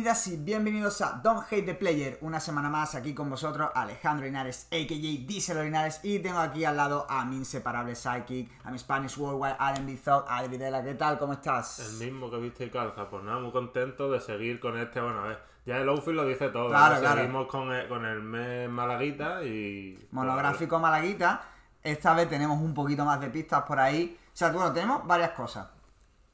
[0.00, 2.16] bienvenidas y bienvenidos a Don't Hate the Player.
[2.22, 5.26] Una semana más aquí con vosotros, Alejandro Linares, a.k.a.
[5.26, 6.00] Diesel Linares.
[6.02, 9.96] Y tengo aquí al lado a mi inseparable psychic, a mi Spanish Worldwide, Adam B.
[10.02, 10.24] Thought.
[10.26, 11.18] Adri Videla, ¿qué tal?
[11.18, 11.80] ¿Cómo estás?
[11.80, 13.10] El mismo que viste y calza.
[13.10, 15.02] Pues nada, muy contento de seguir con este.
[15.02, 16.70] Bueno, a ver, ya el outfit lo dice todo.
[16.70, 17.00] Claro, ¿no?
[17.02, 17.16] claro.
[17.20, 20.08] Seguimos con el, con el mes Malaguita y.
[20.12, 21.42] Monográfico Malaguita.
[21.82, 24.18] Esta vez tenemos un poquito más de pistas por ahí.
[24.32, 25.68] O sea, bueno, tenemos varias cosas.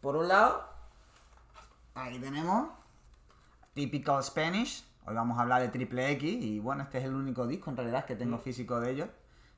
[0.00, 0.68] Por un lado,
[1.96, 2.75] ahí tenemos
[3.80, 4.82] Typical Spanish.
[5.04, 7.76] Hoy vamos a hablar de Triple X y bueno, este es el único disco en
[7.76, 8.18] realidad que Mm.
[8.18, 9.08] tengo físico de ellos.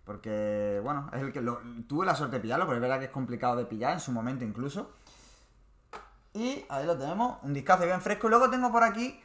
[0.05, 3.05] Porque, bueno, es el que lo- tuve la suerte de pillarlo, pero es verdad que
[3.05, 4.91] es complicado de pillar en su momento incluso.
[6.35, 8.27] Y ahí lo tenemos, un discazo bien fresco.
[8.27, 9.21] Y luego tengo por aquí,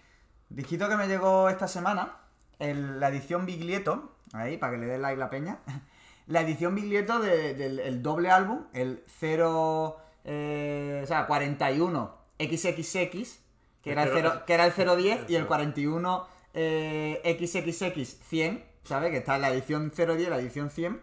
[0.50, 2.18] disquito que me llegó esta semana,
[2.60, 5.58] el- la edición Biglieto, ahí, para que le den like la peña.
[6.28, 13.42] La edición Biglieto de- del el doble álbum, el 0, eh, o sea, 41 XXX,
[13.84, 15.48] que era el, Pero- 0, que era el 010, y el Eso.
[15.48, 19.12] 41 eh, XXX 100, ¿sabes?
[19.12, 21.02] Que está en la edición 010 y la edición 100.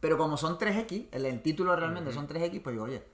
[0.00, 3.04] Pero como son 3X, el, el título realmente son 3X, pues digo, oye,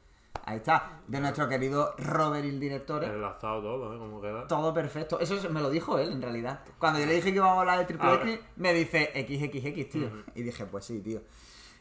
[0.47, 3.05] ahí está, de nuestro querido Robert el director.
[3.05, 3.99] Enlazado todo, ¿eh?
[3.99, 4.47] Como queda.
[4.47, 5.21] Todo perfecto.
[5.21, 6.61] Eso es- me lo dijo él, en realidad.
[6.79, 9.91] Cuando yo le dije que íbamos a hablar de Triple Ah, X, me dice XXX,
[9.91, 10.11] tío.
[10.35, 11.21] Y dije, pues sí, tío.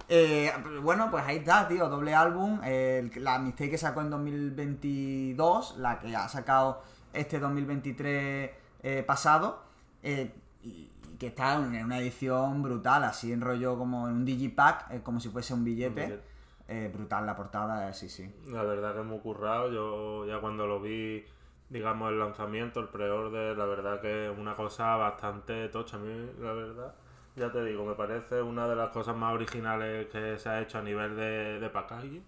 [0.10, 1.88] Eh, bueno, pues ahí está, tío.
[1.88, 2.60] Doble álbum.
[2.66, 6.82] eh, la mixtape que sacó en 2022, la que ha sacado
[7.18, 8.52] este 2023
[8.84, 9.64] eh, pasado.
[10.04, 14.26] eh, y, y que está en una edición brutal, así en rollo como en un
[14.26, 16.06] digipack, eh, como si fuese un billete.
[16.06, 16.24] billete.
[16.70, 18.30] Eh, brutal la portada, eh, sí, sí.
[18.48, 19.72] La verdad que hemos currado.
[19.72, 21.24] Yo ya cuando lo vi,
[21.70, 25.96] digamos, el lanzamiento, el pre-order, la verdad que es una cosa bastante tocha.
[25.98, 26.94] A mí, la verdad,
[27.38, 30.80] ya te digo, me parece una de las cosas más originales que se ha hecho
[30.80, 32.24] a nivel de, de packaging.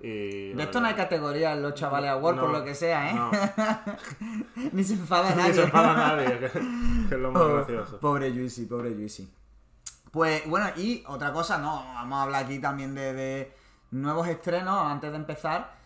[0.00, 3.10] Y, De esto no hay categoría en los chavales Award, por No, lo que sea,
[3.10, 3.14] ¿eh?
[3.14, 3.30] no.
[4.72, 5.54] Ni se enfada Ni nadie.
[5.54, 7.98] se enfada nadie, que, que es lo más Oh, gracioso.
[8.00, 9.32] Pobre Juicy, pobre Juicy.
[10.10, 13.52] Pues bueno, y otra cosa, no, vamos a hablar aquí también de, de
[13.92, 15.76] nuevos estrenos antes de empezar.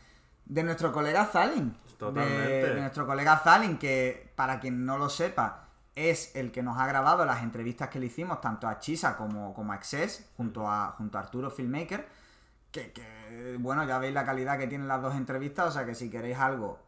[0.44, 1.76] De nuestro colega Zalin.
[1.98, 2.48] Totalmente.
[2.48, 5.61] De, de nuestro colega Zalin, que para quien no lo sepa,
[5.94, 9.52] es el que nos ha grabado las entrevistas que le hicimos, tanto a Chisa como,
[9.54, 12.08] como a Access, junto a, junto a Arturo Filmmaker.
[12.70, 15.94] Que, que, bueno, ya veis la calidad que tienen las dos entrevistas, o sea que
[15.94, 16.78] si queréis algo,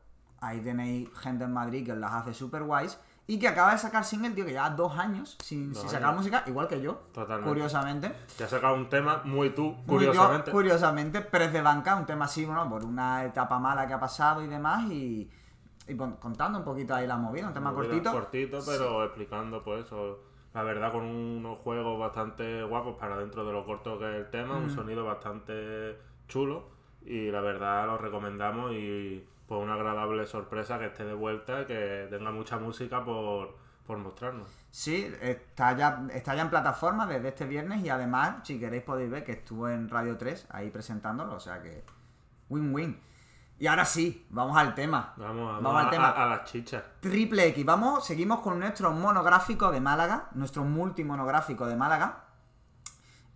[0.41, 2.99] ahí tenéis gente en Madrid que os las hace super guays.
[3.27, 6.09] Y que acaba de sacar single, tío, que lleva dos años sin, Dos sin sacar
[6.11, 6.19] años.
[6.19, 7.49] música, igual que yo, Totalmente.
[7.49, 8.13] curiosamente.
[8.37, 10.51] Te ha sacado un tema muy tú, Muy yo, curiosamente.
[10.51, 14.43] curiosamente, Prez de Banca, un tema así, bueno, por una etapa mala que ha pasado
[14.43, 15.31] y demás, y,
[15.87, 18.13] y contando un poquito ahí la movida, un tema Movida cortito.
[18.13, 20.21] Cortito, pero explicando, pues, eso.
[20.55, 24.31] La verdad, con unos juegos bastante guapos para dentro de lo corto que es el
[24.31, 26.69] tema, un sonido bastante chulo.
[27.05, 31.65] Y la verdad, lo recomendamos y pues una agradable sorpresa que esté de vuelta y
[31.67, 33.57] que tenga mucha música por,
[33.87, 34.49] por mostrarnos.
[34.71, 39.11] Sí, está ya, está ya en plataforma desde este viernes y además, si queréis podéis
[39.11, 41.85] ver que estuvo en Radio 3 ahí presentándolo, o sea que
[42.49, 42.99] win-win.
[43.59, 45.15] Y ahora sí, vamos al tema.
[45.17, 46.09] Vamos, vamos, Vamos al tema.
[46.09, 46.83] a- a las chichas.
[47.01, 52.25] Triple X, vamos, seguimos con nuestro monográfico de Málaga, nuestro multimonográfico de Málaga.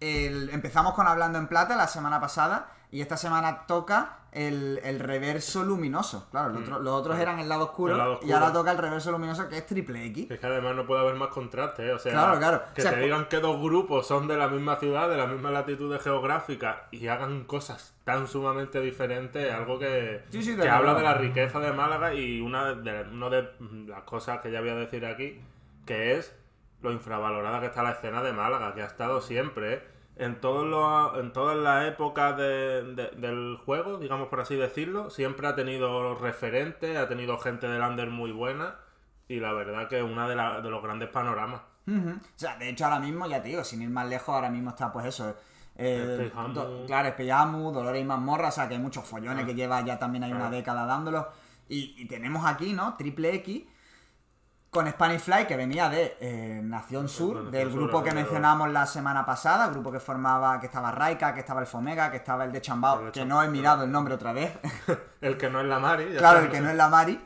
[0.01, 4.99] El- empezamos con Hablando en Plata la semana pasada y esta semana toca el, el
[5.01, 6.29] reverso luminoso.
[6.31, 7.97] Claro, los, otros- los otros eran el lado, oscuro, Mm.
[7.97, 10.31] El lado y ahora toca el reverso luminoso que es Triple X.
[10.31, 11.93] Es que además no puede haber más contraste, ¿eh?
[11.93, 12.63] O sea, Claro, claro.
[12.75, 15.27] que O sea, te digan que dos grupos son de la misma ciudad, de la
[15.27, 20.63] misma latitud geográfica y hagan cosas tan sumamente diferentes, es algo que, Sí, sí, de
[20.63, 23.49] que habla de la riqueza de Málaga y una de, una de
[23.87, 25.41] las cosas que ya voy a decir aquí,
[25.87, 26.35] que es
[26.81, 29.83] lo infravalorada que está la escena de Málaga, que ha estado siempre, ¿eh?
[30.19, 35.11] En, todos los, en todas las épocas de- de- del juego, digamos por así decirlo,
[35.11, 38.75] siempre ha tenido referentes, ha tenido gente del under muy buena
[39.29, 41.61] y la verdad que es una de, la- de los grandes panoramas.
[41.87, 42.11] Ujú.
[42.11, 44.71] O sea, de hecho ahora mismo, ya te digo, sin ir más lejos, ahora mismo
[44.71, 45.35] está pues eso.
[45.81, 49.47] eh, do- claro, Espejamu, Dolores y Mazmorra, o sea que hay muchos follones Ah.
[49.47, 51.29] que lleva ya también hay una década dándolo.
[51.69, 52.97] Y, y tenemos aquí, ¿no?
[52.97, 53.63] Triple X
[54.71, 58.71] con Spanish Fly, que venía de eh, Nación Sur, Nación del Sur, grupo que mencionamos
[58.71, 62.45] la semana pasada, grupo que formaba, que estaba Raika, que estaba el Fomega, que estaba
[62.45, 63.39] el de Chambao, El que Chambao.
[63.39, 64.53] no he mirado el nombre otra vez.
[65.21, 66.13] El que no es la Mari.
[66.13, 67.21] ya Claro, el que no es la Mari.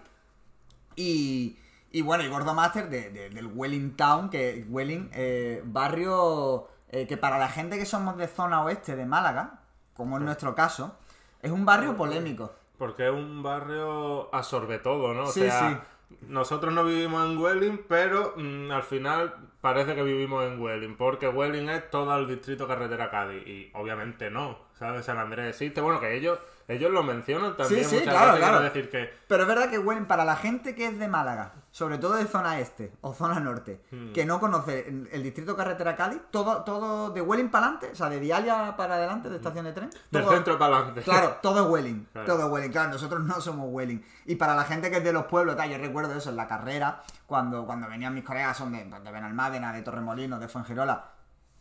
[0.97, 1.59] Y,
[1.91, 7.07] y bueno, y Gordo Master de, de- del Welling Town, que Welling, eh, barrio eh,
[7.07, 9.61] que para la gente que somos de zona oeste de Málaga,
[9.95, 10.97] como en nuestro caso,
[11.41, 12.53] es un barrio polémico.
[12.79, 15.25] Porque es un barrio absorbe todo, ¿no?
[15.25, 15.83] O Sí, sea,
[16.21, 21.29] nosotros no vivimos en Welling, pero mm, al final parece que vivimos en Welling, porque
[21.29, 25.05] Welling es todo el distrito carretera Cádiz, y obviamente no, ¿sabes?
[25.05, 26.39] San Andrés existe, bueno, que ellos
[26.69, 28.63] ellos lo mencionan también Sí, sí, muchas claro, veces, claro.
[28.65, 31.99] decir que Pero es verdad que Welling, para la gente que es de Málaga, sobre
[31.99, 34.13] todo de zona este o zona norte, Hmm.
[34.13, 38.09] que no conoce el distrito carretera Cádiz, todo, todo de Welling para adelante, o sea,
[38.09, 39.91] de Dialia para adelante, de estación de tren.
[40.11, 41.03] del todo- centro para adelante.
[41.03, 42.09] Claro, todo es Welling.
[42.13, 42.27] Claro.
[42.27, 42.71] Todo es Welling.
[42.73, 44.05] Claro, nosotros no somos Welling.
[44.27, 46.47] Y para la gente que es de los pueblos, tal, yo recuerdo eso en la
[46.47, 51.05] carrera, cuando, cuando venían mis colegas, son de, de Benalmádena, de Torremolinos, de Fuengirola.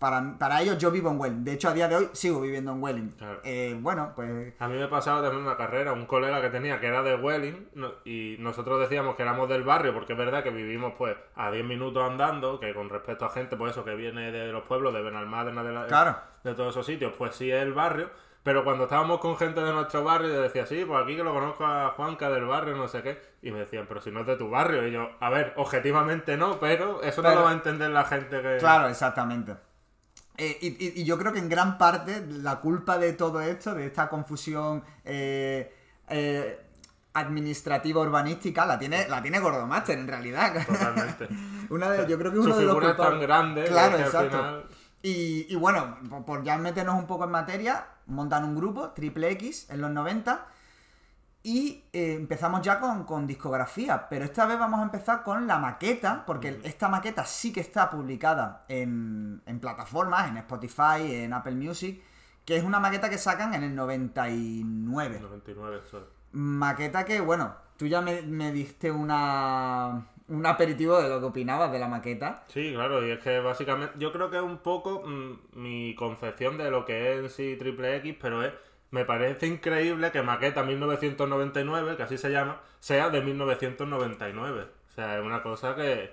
[0.02, 1.44] Para, para ellos yo vivo en Welling.
[1.44, 3.10] De hecho, a día de hoy sigo viviendo en Welling.
[3.12, 3.40] Claro.
[3.44, 4.52] Eh, bueno, pues...
[4.60, 7.70] A mí me pasaba también una carrera, un colega que tenía que era de Welling
[7.76, 11.52] no- y nosotros decíamos que éramos del barrio porque es verdad que vivimos pues a
[11.52, 14.92] 10 minutos andando, que con respecto a gente pues eso que viene de los pueblos,
[14.92, 16.16] de Benalmádena, de, la, Claro.
[16.44, 18.10] de todos esos sitios, pues sí es el barrio,
[18.42, 21.32] pero cuando estábamos con gente de nuestro barrio yo decía, sí, pues aquí que lo
[21.32, 24.26] conozco a Juanca del barrio, no sé qué, y me decían, pero si no es
[24.26, 27.52] de tu barrio, y yo, a ver, objetivamente no, pero eso no Pero- lo va
[27.52, 28.58] a entender la gente que...
[28.58, 29.58] Claro, exactamente.
[30.38, 33.86] Eh, y, y- yo creo que en gran parte la culpa de todo esto, de
[33.86, 35.74] esta confusión eh,
[36.10, 36.60] eh,
[37.14, 40.66] administrativa urbanística, la tiene, la tiene Gordomaster en realidad.
[40.66, 41.28] Totalmente.
[41.70, 43.28] Una de, yo creo que Su uno de los figura es tan culpables.
[43.28, 44.38] grande Claro, que al exacto.
[44.38, 44.66] final...
[45.04, 49.32] Y, y bueno, por, por ya meternos un poco en materia, montan un grupo, Triple
[49.32, 50.46] X, en los 90,
[51.44, 55.58] y eh, empezamos ya con, con discografía, pero esta vez vamos a empezar con la
[55.58, 61.56] maqueta, porque esta maqueta sí que está publicada en, en plataformas, en Spotify, en Apple
[61.56, 62.02] Music,
[62.46, 65.20] que es una maqueta que sacan en el 99.
[65.20, 66.04] 99, eso es.
[66.34, 71.72] Maqueta que, bueno, tú ya me, me diste una, un aperitivo de lo que opinabas
[71.72, 72.44] de la maqueta.
[72.48, 76.58] Sí, claro, y es que básicamente yo creo que es un poco mm, mi concepción
[76.58, 78.54] de lo que es en sí Triple X, pero es
[78.92, 84.68] me parece increíble que Maqueta 1999, que así se llama, sea de 1999.
[84.90, 86.12] O sea, es una cosa que,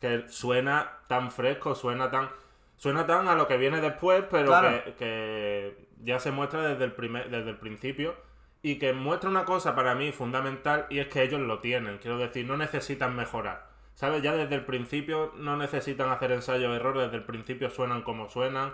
[0.00, 2.28] que suena tan fresco, suena tan
[2.76, 4.84] suena tan a lo que viene después, pero Claro.
[4.84, 8.14] que, que ya se muestra desde el primer, desde el principio
[8.62, 12.18] y que muestra una cosa para mí fundamental y es que ellos lo tienen, quiero
[12.18, 13.66] decir, no necesitan mejorar.
[13.94, 14.22] ¿Sabes?
[14.22, 18.28] Ya desde el principio no necesitan hacer ensayo de error, desde el principio suenan como
[18.28, 18.72] suenan,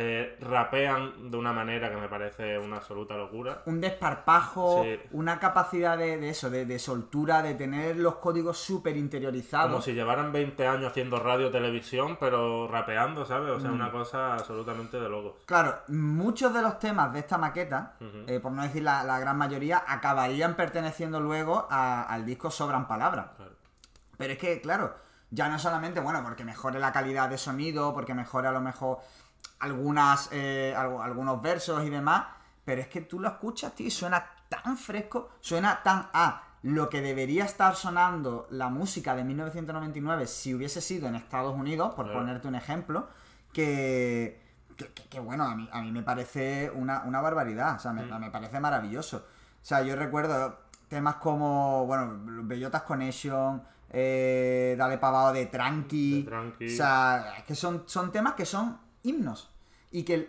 [0.00, 3.62] eh, rapean de una manera que me parece una absoluta locura.
[3.66, 5.00] un desparpajo, Sí.
[5.12, 9.70] una capacidad de, de eso, de, de soltura, de tener los códigos súper interiorizados.
[9.70, 13.52] Como si llevaran 20 años haciendo radio, televisión, pero rapeando, ¿sabes?
[13.52, 13.56] Mm.
[13.56, 15.32] O sea, una cosa absolutamente de locos.
[15.46, 17.94] Claro, muchos de los temas de esta maqueta,
[18.26, 22.86] eh, por no decir la, la gran mayoría, acabarían perteneciendo luego a- al disco Sobran
[22.86, 23.26] Palabras.
[23.36, 23.52] Claro.
[24.16, 24.94] Pero es que, claro,
[25.30, 28.98] ya no solamente, bueno, porque mejore la calidad de sonido, porque mejore a lo mejor
[29.60, 32.24] algunas, eh, algu- algunos versos y demás,
[32.64, 36.88] pero es que tú lo escuchas, tío, y suena tan fresco, suena tan a lo
[36.88, 42.06] que debería estar sonando la música de 1999 si hubiese sido en Estados Unidos, por
[42.06, 42.20] Claro.
[42.20, 43.08] ponerte un ejemplo,
[43.52, 44.40] que,
[44.76, 47.92] que, que- que, bueno, a mí, a mí me parece una, una barbaridad, o sea,
[47.92, 49.18] me, me parece maravilloso.
[49.60, 56.22] O sea, yo recuerdo temas como, bueno, Bellotas Connection, eh, Dale Pavado de Tranqui.
[56.22, 56.66] De Tranqui.
[56.66, 59.50] O sea, es que son, son temas que son himnos.
[59.90, 60.28] Y que,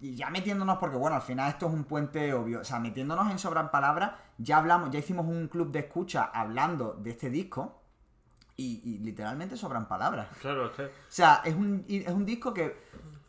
[0.00, 2.60] y ya metiéndonos, porque bueno, al final esto es un puente obvio.
[2.60, 6.94] O sea, metiéndonos en sobran palabras, ya hablamos, ya hicimos un club de escucha hablando
[6.94, 7.82] de este disco.
[8.58, 10.28] Y, y literalmente sobran palabras.
[10.40, 12.74] Claro, es que O sea, es un, es un disco que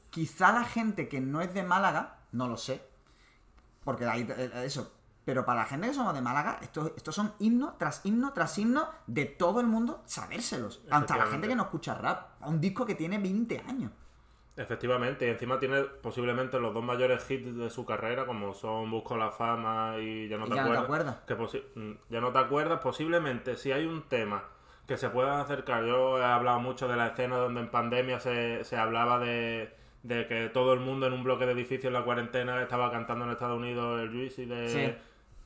[0.09, 2.81] quizá la gente que no es de Málaga, no lo sé,
[3.83, 4.93] porque ahí eh, eso,
[5.27, 8.57] pero para la gente que somos de Málaga, estos, estos son himno tras himno tras
[8.57, 10.81] himno de todo el mundo sabérselos.
[10.89, 12.41] Hasta la gente que no escucha rap.
[12.47, 13.91] Un disco que tiene 20 años.
[14.57, 19.15] Efectivamente, y encima tiene posiblemente los dos mayores hits de su carrera, como son Busco
[19.15, 20.83] la fama y Ya no Y te Ya no te acuerdas.
[20.83, 21.15] acuerdas.
[21.27, 24.43] Que posi- mm, ya no te acuerdas, posiblemente si hay un tema
[24.87, 25.85] que se pueda acercar.
[25.85, 29.69] Yo he hablado mucho de la escena donde en pandemia se, se hablaba de,
[30.03, 33.25] de que todo el mundo en un bloque de edificios en la cuarentena estaba cantando
[33.25, 34.95] en Estados Unidos el Juicy de, Sí.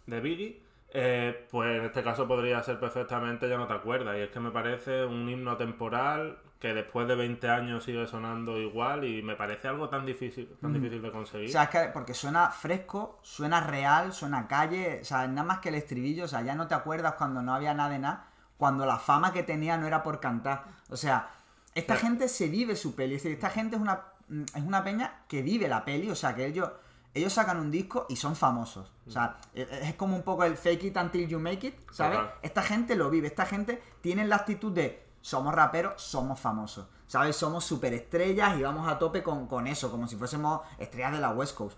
[0.05, 0.61] de Biggie.
[0.93, 4.15] Eh, pues en este caso podría ser perfectamente Ya no te acuerdas.
[4.17, 8.57] Y es que me parece un himno temporal que después de 20 años sigue sonando
[8.59, 11.51] igual y me parece algo tan difícil, tan difícil de O conseguir.
[11.51, 15.69] sea, es que porque suena fresco, suena real, suena calle, o sea, nada más que
[15.69, 18.27] el estribillo, o sea, ya no te acuerdas cuando no había nada de nada,
[18.57, 20.65] cuando la fama que tenía no era por cantar.
[20.89, 21.31] O sea,
[21.73, 22.01] esta Claro.
[22.09, 23.99] gente se vive su peli, es decir, esta gente es una,
[24.29, 26.69] es una peña que vive la peli, o sea, que ellos,
[27.15, 28.91] ellos sacan un disco y son famosos.
[29.07, 32.19] O sea, es es como un poco el fake it until you make it, ¿sabes?
[32.19, 32.35] Total.
[32.43, 37.35] Esta gente lo vive, esta gente tiene la actitud de somos raperos, somos famosos, ¿sabes?
[37.35, 41.29] Somos superestrellas y vamos a tope con, con eso, como si fuésemos estrellas de la
[41.31, 41.77] West Coast.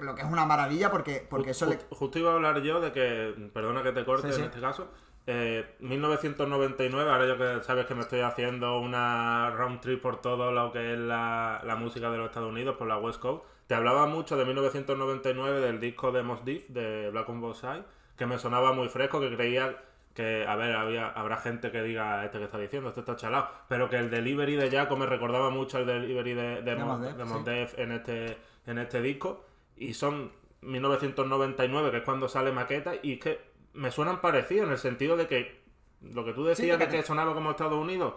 [0.00, 1.78] Lo que es una maravilla porque, porque eso le...
[1.78, 4.40] Ju- Justo iba a hablar yo de que, perdona que te corte Sí, sí.
[4.40, 4.88] en este caso,
[5.28, 10.50] eh, 1999, ahora yo que sabes que me estoy haciendo una round trip por todo
[10.52, 13.74] lo que es la, la música de los Estados Unidos, por la West Coast, te
[13.74, 17.84] hablaba mucho de 1999 del disco de Mos Def, de Black on Both Sides,
[18.16, 19.76] que me sonaba muy fresco, que creía
[20.18, 23.48] que, a ver, había, habrá gente que diga este que está diciendo, este está chalado,
[23.68, 27.44] pero que el delivery de Jaco me recordaba mucho al delivery de, de, Def, sí.
[27.44, 29.44] Def en este, en este disco,
[29.76, 30.32] y son
[30.62, 33.40] 1999, que es cuando sale maqueta, y es que
[33.74, 35.60] me suenan parecidos en el sentido de que
[36.02, 38.14] lo que tú decías de que sonaba como Estados Unidos,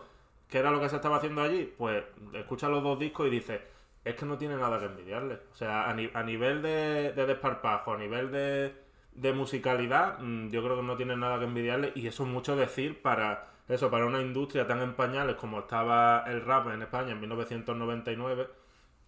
[0.50, 2.03] que era lo que se estaba haciendo allí, pues
[2.34, 3.62] escucha los dos discos y dices,
[4.03, 5.36] es que no tiene nada que envidiarle.
[5.51, 8.74] O sea, a, ni- a nivel de, de desparpajo, a nivel de,
[9.13, 12.56] de musicalidad, mm, yo creo que no tiene nada que envidiarle y eso es mucho
[12.56, 17.12] decir para eso, para una industria tan en pañales como estaba el rap en España
[17.12, 18.50] en 1999.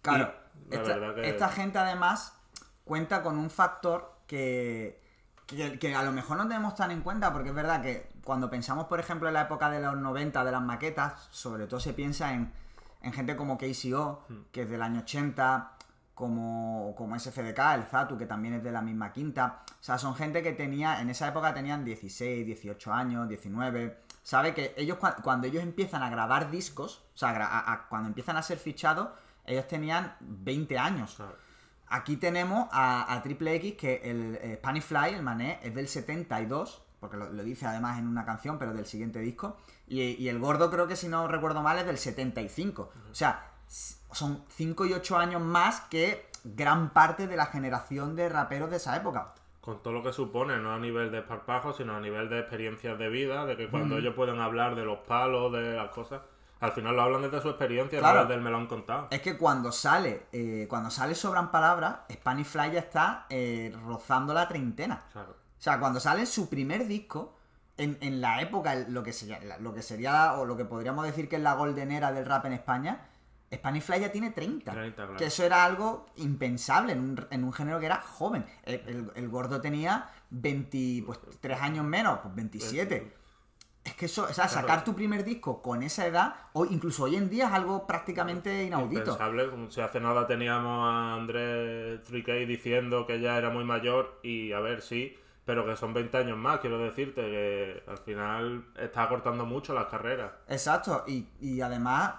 [0.02, 0.32] Claro,
[0.70, 2.38] Y la esta, verdad que- esta gente además
[2.84, 5.02] cuenta con un factor que,
[5.46, 8.48] que, que a lo mejor no tenemos tan en cuenta, porque es verdad que cuando
[8.50, 11.92] pensamos, por ejemplo, en la época de los 90 de las maquetas, sobre todo se
[11.92, 12.52] piensa en,
[13.02, 14.34] en gente como KCO, Hmm.
[14.52, 15.72] que es del año 80,
[16.14, 19.62] como, como SFDK, el Zatu, que también es de la misma quinta.
[19.68, 23.98] O sea, son gente que tenía, en esa época tenían 16, 18 años, 19.
[24.22, 27.88] Sabe que ellos, cua- cuando ellos empiezan a grabar discos, o sea, gra- a- a-
[27.88, 29.08] cuando empiezan a ser fichados,
[29.44, 31.18] ellos tenían 20 años.
[31.88, 35.86] Aquí tenemos a, a Triple X, que el eh, Spanish Fly, el mané, es del
[35.88, 39.58] 72, porque lo, lo dice además en una canción, pero del siguiente disco.
[39.86, 42.90] Y, y el gordo, creo que si no recuerdo mal, es del 75.
[43.10, 43.50] O sea,
[44.12, 48.76] son 5 y 8 años más que gran parte de la generación de raperos de
[48.76, 49.34] esa época.
[49.60, 52.98] Con todo lo que supone, no a nivel de esparpajo, sino a nivel de experiencias
[52.98, 56.20] de vida, de que cuando ellos pueden hablar de los palos, de las cosas,
[56.60, 58.18] al final lo hablan desde su experiencia, Claro.
[58.18, 59.08] no desde el me lo han contado.
[59.10, 64.34] Es que cuando sale, eh, cuando sale Sobran Palabras, Spanish Fly ya está eh, rozando
[64.34, 65.02] la treintena.
[65.12, 65.30] Claro.
[65.32, 67.34] O sea, cuando sale su primer disco,
[67.78, 71.28] en, en la época, lo que, sería, lo que sería, o lo que podríamos decir
[71.28, 73.08] que es la golden era del rap en España,
[73.52, 74.72] Spanish Fly ya tiene 30.
[74.72, 75.16] 30, claro.
[75.16, 78.44] Que eso era algo impensable en un, en un género que era joven.
[78.64, 83.14] El, el- el gordo tenía 23 pues, años menos, pues 27.
[83.84, 87.16] Es que eso, o sea, sacar tu primer disco con esa edad, o incluso hoy
[87.16, 89.00] en día es algo prácticamente inaudito.
[89.02, 94.20] Impensable, como si hace nada teníamos a Andrés 3K diciendo que ya era muy mayor
[94.22, 98.64] y a ver, sí, pero que son 20 años más, quiero decirte, que al final
[98.78, 100.32] está cortando mucho las carreras.
[100.48, 102.14] Exacto, y, y además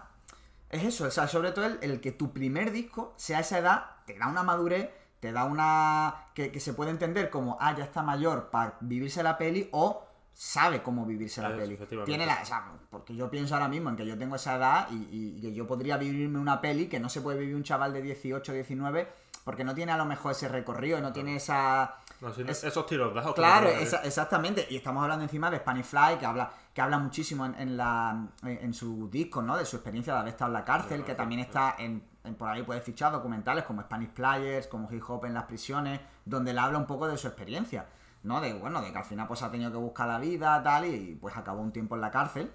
[0.76, 3.86] es eso, o sea, sobre todo el, el que tu primer disco sea esa edad,
[4.06, 4.90] te da una madurez,
[5.20, 6.28] te da una...
[6.34, 10.06] que, que se puede entender como, ah, ya está mayor para vivirse la peli o
[10.34, 11.78] sabe cómo vivirse la peli.
[12.06, 12.40] Tiene la...
[12.42, 15.54] O sea, porque yo pienso ahora mismo en que yo tengo esa edad y, que
[15.54, 19.08] yo podría vivirme una peli que no se puede vivir un chaval de 18, 19
[19.46, 21.96] porque no tiene a lo mejor ese recorrido, no tiene esa...
[22.20, 24.66] No, si no- Es- esos tiros que Claro, esa- exactamente.
[24.70, 28.28] Y estamos hablando encima de Spanish Fly, que habla, que habla muchísimo en, en la,
[28.44, 29.58] en, en su disco, ¿no?
[29.58, 32.50] De su experiencia de haber estado en la cárcel, que también está en, en- por
[32.50, 36.60] ahí puedes fichar documentales como Spanish Players, como Hip Hop en las prisiones, donde él
[36.60, 37.88] habla un poco de su experiencia,
[38.24, 38.42] ¿no?
[38.42, 41.16] De, bueno, de que al final pues ha tenido que buscar la vida, tal, y
[41.16, 42.52] pues acabó un tiempo en la cárcel.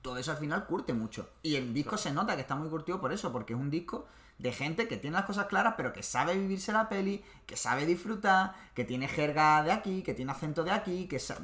[0.00, 1.30] Todo eso al final curte mucho.
[1.42, 4.06] Y el disco se nota que está muy curtido por eso, porque es un disco
[4.38, 7.86] de gente que tiene las cosas claras, pero que sabe vivirse la peli, que sabe
[7.86, 11.36] disfrutar, que tiene jerga de aquí, que tiene acento de aquí, que, sa-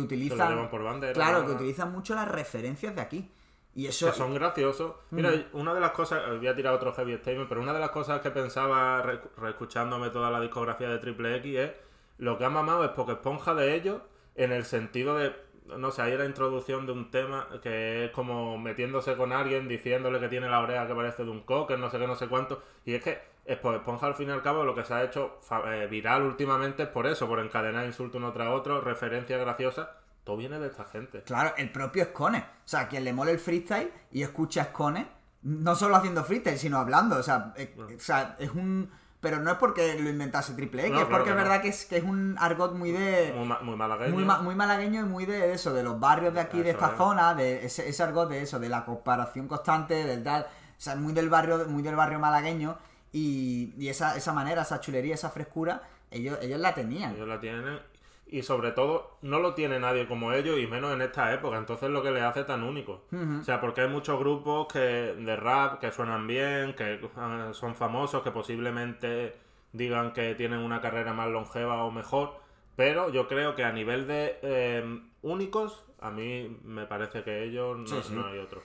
[0.04, 0.48] utiliza.
[0.48, 3.30] llevan por bandera, Claro, que utilizan mucho las referencias de aquí.
[3.76, 4.06] Y eso.
[4.06, 4.94] que son graciosos.
[5.10, 7.80] Mira, una de las cosas, eh, voy a tirar otro heavy statement, pero una de
[7.80, 11.70] las cosas que pensaba re- reescuchándome toda la discografía de Triple X es
[12.18, 14.00] lo que ha mamado es porque esponja de ellos
[14.36, 15.34] en el sentido de,
[15.76, 20.20] no sé, hay la introducción de un tema que es como metiéndose con alguien, diciéndole
[20.20, 22.62] que tiene la oreja que parece de un cocker, no sé qué, no sé cuánto,
[22.84, 25.86] y es que Esponja al fin y al cabo lo que se ha hecho eh,
[25.90, 29.88] viral últimamente es por eso, por encadenar insultos uno tras otro, referencias graciosas,
[30.24, 31.22] todo viene de esta gente.
[31.22, 32.38] Claro, el propio Scone.
[32.38, 35.06] O sea, quien le mole el freestyle y escucha a Scone,
[35.42, 37.16] no solo haciendo freestyle, sino hablando.
[37.16, 38.90] O sea, es, o sea, es un.
[39.20, 41.42] Pero no es porque lo inventase Triple X, No, es claro porque es no.
[41.42, 43.32] verdad que es, que es un argot muy de.
[43.36, 44.12] Muy, ma- muy malagueño.
[44.14, 46.88] Muy, ma- muy malagueño y muy de eso, de los barrios de aquí, de esta
[46.92, 46.96] es.
[46.96, 50.42] zona, de ese, ese argot de eso, de la comparación constante, del tal.
[50.44, 52.76] O sea, muy del barrio, muy del barrio malagueño.
[53.14, 57.14] Y, y esa, esa manera, esa chulería, esa frescura, ellos, ellos la tenían.
[57.14, 57.78] Ellos la tienen
[58.26, 61.56] y sobre todo no lo tiene nadie como ellos y menos en esta época.
[61.56, 63.04] Entonces lo que les hace tan único.
[63.12, 67.76] O sea, porque hay muchos grupos que de rap que suenan bien, que eh, son
[67.76, 69.36] famosos, que posiblemente
[69.72, 72.40] digan que tienen una carrera más longeva o mejor.
[72.74, 77.78] Pero yo creo que a nivel de eh, únicos, a mí me parece que ellos
[77.78, 78.14] no, Sí, sí.
[78.14, 78.60] no hay otro.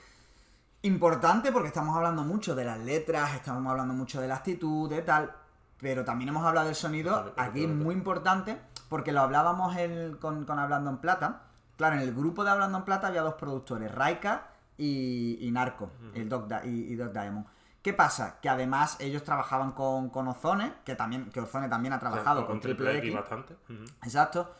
[0.81, 5.01] Importante porque estamos hablando mucho de las letras, estamos hablando mucho de la actitud, de
[5.01, 5.33] tal,
[5.77, 7.83] pero también hemos hablado del sonido, aquí efectivamente.
[7.83, 11.43] muy importante, porque lo hablábamos el- con, con Hablando en Plata,
[11.75, 15.89] Claro, en el grupo de Hablando en Plata había dos productores, Raika y, y Narco,
[16.13, 17.45] el Doc Di- y, y Doc Diamond.
[17.81, 18.39] ¿Qué pasa?
[18.41, 22.59] Que además ellos trabajaban con, con Ozone, que también que Ozone también ha trabajado con,
[22.59, 23.13] Triple X.
[23.13, 23.53] bastante.
[23.69, 23.85] Ujú.
[24.03, 24.53] Exacto.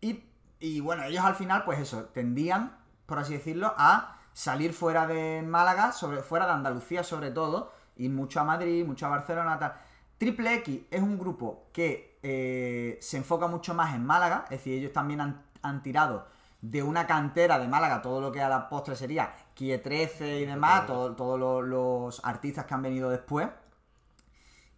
[0.00, 0.24] Y,
[0.58, 5.42] y bueno, ellos al final, pues eso, tendían, por así decirlo, a salir fuera de
[5.42, 9.74] Málaga, sobre, fuera de Andalucía sobre todo, y mucho a Madrid, mucho a Barcelona, tal.
[10.16, 14.74] Triple X es un grupo que eh, se enfoca mucho más en Málaga, es decir,
[14.78, 16.26] ellos también han, han tirado
[16.60, 20.46] de una cantera de Málaga, todo lo que a la postre sería Kie 13 y
[20.46, 23.48] demás, todo- todos lo- los artistas que han venido después.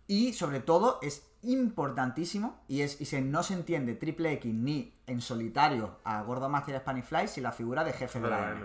[0.06, 4.94] Y sobre todo es importantísimo y es y se, no se entiende Triple X ni
[5.06, 8.50] en solitario a Gordo Master Spanish Fly sin la figura de jefe de la la
[8.52, 8.60] M.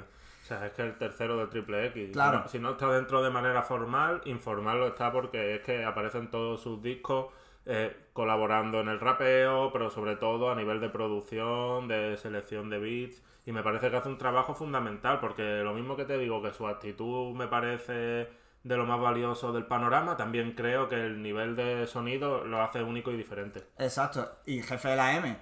[0.45, 2.11] O sea, es que el tercero de Triple X.
[2.11, 2.37] Claro.
[2.37, 6.29] Si no, si no está dentro de manera formal, informarlo está porque es que aparecen
[6.29, 7.33] todos sus discos
[7.65, 12.77] eh, colaborando en el rapeo, pero sobre todo a nivel de producción, de selección de
[12.77, 13.23] beats.
[13.47, 16.53] Y me parece que hace un trabajo fundamental, porque lo mismo que te digo, que
[16.53, 18.29] su actitud me parece
[18.63, 22.83] de lo más valioso del panorama, también creo que el nivel de sonido lo hace
[22.83, 23.63] único y diferente.
[23.79, 24.37] Exacto.
[24.45, 25.37] Y jefe de la M,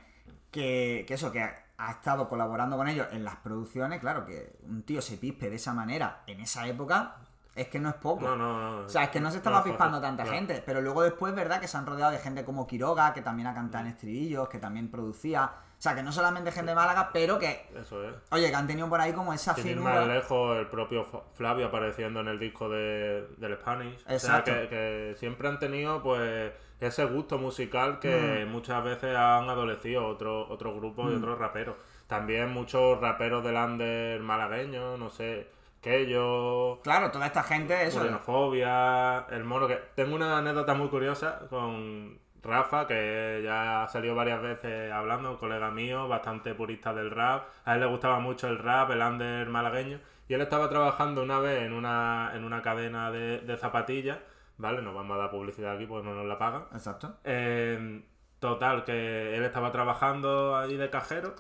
[0.50, 4.84] que, que eso, que ha, estado colaborando con ellos en las producciones, claro, que un
[4.84, 7.18] tío se pispe de esa manera en esa época,
[7.56, 8.26] es que no es poco.
[8.26, 8.86] No, no, no.
[8.86, 10.64] O sea, es que no se estaba No pispando tanta gente.
[10.66, 11.62] Pero luego después, ¿verdad?
[11.62, 14.58] Que se han rodeado de gente como Quiroga, que también ha cantado en estribillos, que
[14.58, 15.52] también producía.
[15.78, 18.16] O sea, que no solamente gente de Málaga, pero que, Eso es.
[18.32, 19.96] oye, que han tenido por ahí como esa Sin ir finura.
[19.96, 24.04] más lejos, el propio Flavio apareciendo en el disco de, del Spanish.
[24.08, 26.54] O sea, que siempre han tenido pues
[26.86, 28.00] ese gusto musical Mm.
[28.00, 31.76] que muchas veces han adolecido otros otros grupos y otros raperos.
[32.08, 35.48] También muchos raperos del under malagueño, no sé,
[35.82, 36.80] que yo...
[36.84, 38.02] Claro, toda esta gente, eso.
[38.02, 39.80] Xenofobia, el mono que...
[39.96, 45.38] Tengo una anécdota muy curiosa con Rafa, que ya ha salido varias veces hablando, un
[45.38, 47.48] colega mío, bastante purista del rap.
[47.66, 50.00] A él le gustaba mucho el rap, el under malagueño.
[50.28, 54.20] Y él estaba trabajando una vez en una, en una cadena de, de zapatillas,
[54.64, 54.82] ¿vale?
[54.82, 56.64] No vamos a dar publicidad aquí porque no nos la pagan.
[56.74, 57.18] Exacto.
[57.24, 58.02] Eh,
[58.40, 61.36] total, que él estaba trabajando ahí de cajero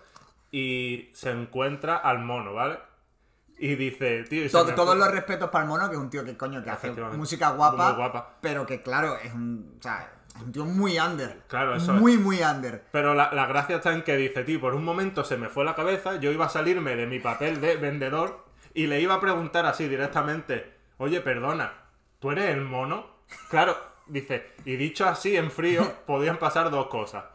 [0.51, 2.77] y se encuentra al mono, ¿vale?
[3.57, 6.23] Y dice, tío, y Todo- todos los respetos para el mono, que es un tío
[6.25, 8.29] que coño que hace música guapa, Muy guapa.
[8.41, 11.43] pero que claro, es un, o sea, es un tío muy under.
[11.47, 12.83] Claro, eso Muy, muy under.
[12.91, 15.63] Pero la, la gracia está en que dice, tío, por un momento se me fue
[15.65, 19.21] la cabeza, yo iba a salirme de mi papel de vendedor y le iba a
[19.21, 21.73] preguntar así directamente, oye, perdona,
[22.19, 23.12] ¿tú eres el mono?
[23.49, 23.75] Claro,
[24.07, 27.25] dice, y dicho así en frío, podían pasar dos cosas.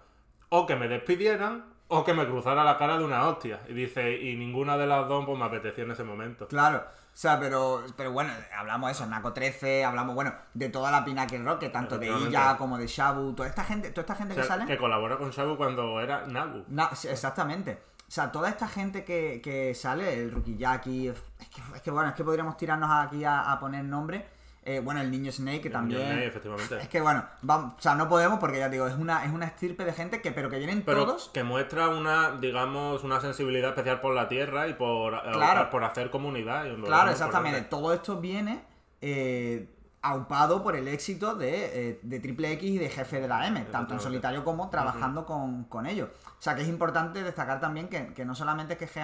[0.51, 3.61] O que me despidieran o que me cruzara la cara de una hostia.
[3.69, 6.49] Y dice, y ninguna de las dos pues, me apetecía en ese momento.
[6.49, 6.79] Claro.
[6.79, 11.05] O sea, pero, pero bueno, hablamos de eso, Naco 13, hablamos, bueno, de toda la
[11.05, 14.35] Pinnacle Rock, que tanto de ella como de Shabu, toda esta gente, toda esta gente
[14.35, 14.67] O que sale.
[14.67, 16.65] que colabora con Shabu cuando era Nabu.
[16.69, 17.73] Na- exactamente.
[18.07, 21.91] O sea, toda esta gente que, que sale, el Rookie Jackie, es que, es que
[21.91, 24.25] bueno, es que podríamos tirarnos aquí a, a poner nombre.
[24.71, 26.03] Eh, bueno, el niño Snake, que también.
[26.03, 26.79] Snake, efectivamente.
[26.83, 29.47] Es que bueno, vam- o sea, no podemos porque ya digo, es una, es una
[29.47, 31.31] estirpe de gente que, pero que vienen Pero todos.
[31.33, 35.71] que muestra una, digamos, una sensibilidad especial por la tierra y por, eh, Claro.
[35.71, 36.67] por hacer comunidad.
[36.67, 37.63] y Claro, exactamente.
[37.63, 38.63] Todo esto viene
[39.01, 43.61] eh, aupado por el éxito de, de Triple X y de Jefe de la M,
[43.73, 46.11] tanto en solitario como trabajando con, con ellos.
[46.39, 49.01] O sea que es importante destacar también que, que no solamente es que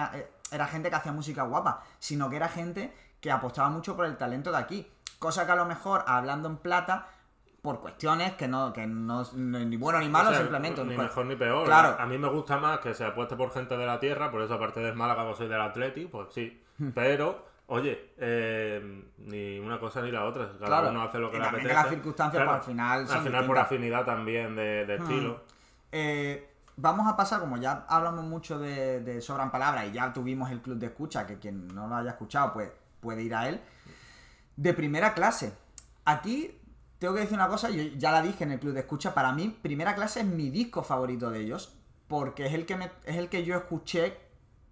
[0.51, 4.15] era gente que hacía música guapa, sino que era gente que apostaba mucho por el
[4.15, 4.87] talento de aquí.
[5.19, 7.07] Cosa que a lo mejor, hablando en plata,
[7.61, 10.83] por cuestiones que no, que no es ni bueno ni malo, O sea, simplemente.
[10.83, 11.65] Ni pues, mejor ni peor.
[11.65, 11.95] Claro.
[11.99, 14.53] A mí me gusta más que se apueste por gente de la tierra, por eso
[14.53, 16.61] aparte de Málaga, pues soy del Atleti, pues sí.
[16.77, 16.89] Hmm.
[16.93, 20.51] Pero, oye, eh, ni una cosa ni la otra.
[20.59, 20.89] Cada Claro.
[20.91, 21.67] uno hace lo que Y le apetece.
[21.69, 25.41] que las circunstancias, pues, al final Al final por afinidad también de, de estilo.
[25.91, 30.51] Eh, vamos a pasar, como ya hablamos mucho de, de Sobran Palabras y ya tuvimos
[30.51, 33.59] el club de escucha, que quien no lo haya escuchado, pues puede ir a él.
[34.55, 35.53] De primera clase.
[36.05, 36.59] Aquí
[36.99, 39.31] tengo que decir una cosa, yo ya la dije en el club de escucha, para
[39.33, 41.75] mí primera clase es mi disco favorito de ellos,
[42.07, 44.17] porque es el que, me- es el que yo escuché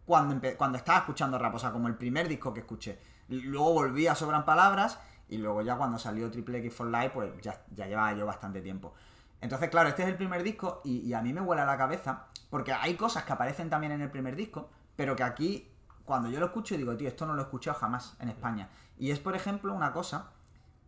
[0.05, 2.99] cuando, cuando estaba escuchando rap, o sea, como el primer disco que escuché.
[3.29, 7.31] Luego volví a Sobran Palabras y luego ya cuando salió Triple X for Life, pues
[7.41, 8.93] ya, ya llevaba yo bastante tiempo.
[9.41, 12.27] Entonces, claro, este es el primer disco y, a mí me huele a la cabeza,
[12.49, 15.69] porque hay cosas que aparecen también en el primer disco, pero que aquí,
[16.05, 18.69] cuando yo lo escucho, digo, tío, esto no lo he escuchado jamás en España.
[18.97, 20.31] Y es, por ejemplo, una cosa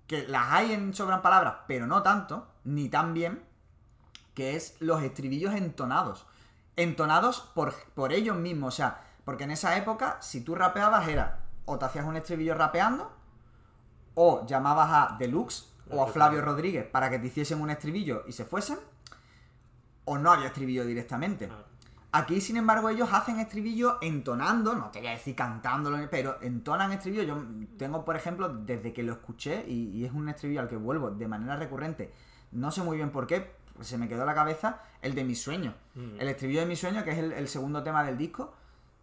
[0.08, 3.44] que las hay en Sobran Palabras, pero no tanto, ni tan bien,
[4.34, 6.26] que es los estribillos entonados.
[6.76, 11.40] Entonados por, por ellos mismos, o sea, porque en esa época, si tú rapeabas era,
[11.66, 13.12] o te hacías un estribillo rapeando,
[14.14, 18.32] o llamabas a Deluxe o a Flavio Rodríguez para que te hiciesen un estribillo y
[18.32, 18.80] se fuesen,
[20.06, 21.50] o no había estribillo directamente.
[22.18, 26.92] Aquí, sin embargo, ellos hacen estribillo entonando, no te voy a decir cantándolo, pero entonan
[26.92, 27.24] estribillo.
[27.24, 27.44] Yo
[27.78, 31.12] tengo, por ejemplo, desde que lo escuché, y, y es un estribillo al que vuelvo
[31.12, 32.14] de manera recurrente,
[32.52, 33.52] no sé muy bien por qué,
[33.82, 35.74] se me quedó en la cabeza, el de mi sueño.
[35.96, 36.20] Mm.
[36.22, 38.54] El estribillo de mi sueño, que es el, el segundo tema del disco,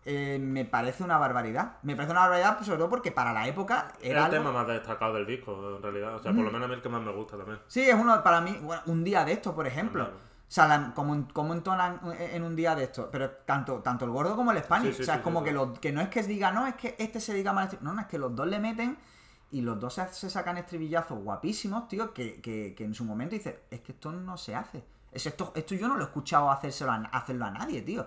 [0.04, 1.76] eh, me parece una barbaridad.
[1.82, 4.52] Me parece una barbaridad, pues, sobre todo porque para la época era el algo- tema
[4.52, 6.16] más destacado del disco, en realidad.
[6.16, 7.58] O sea, por lo menos a mí el que más me gusta también.
[7.68, 10.04] Sí, es uno para mí, bueno, un día de esto, por ejemplo.
[10.06, 10.31] También.
[10.52, 13.08] O sea, la- como, como entonan en un día de esto.
[13.10, 14.90] Pero tanto, tanto el gordo como el Spanish.
[14.90, 16.66] Sí, sí, o sea, sí, es como que, los, que no es que diga, no,
[16.66, 17.64] es que este se diga mal.
[17.68, 17.78] este-".
[17.80, 18.98] No, no, es que los dos le meten
[19.50, 23.34] y los dos se, se sacan estribillazos guapísimos, tío, que, que, que en su momento
[23.34, 24.84] dices, es que esto no se hace.
[25.10, 28.06] Es esto, esto yo no lo he escuchado hacérselo a, hacerlo a nadie, tío.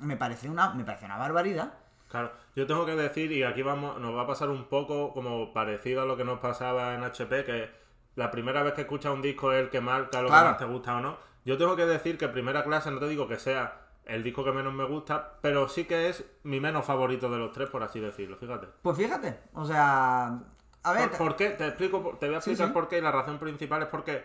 [0.00, 1.74] Me parece una, me parece una barbaridad.
[2.08, 5.52] Claro, yo tengo que decir, y aquí vamos, nos va a pasar un poco como
[5.52, 7.70] parecido a lo que nos pasaba en HP, que
[8.14, 10.44] la primera vez que escuchas un disco es el que marca lo Claro.
[10.46, 11.33] que más te gusta o no.
[11.44, 14.52] Yo tengo que decir que primera clase no te digo que sea el disco que
[14.52, 18.00] menos me gusta, pero sí que es mi menos favorito de los tres, por así
[18.00, 18.68] decirlo, fíjate.
[18.82, 20.38] Pues fíjate, o sea.
[20.82, 21.10] A ver.
[21.10, 21.50] ¿Por, por qué?
[21.50, 22.72] Te explico, te voy a explicar sí.
[22.72, 24.24] por qué y la razón principal es porque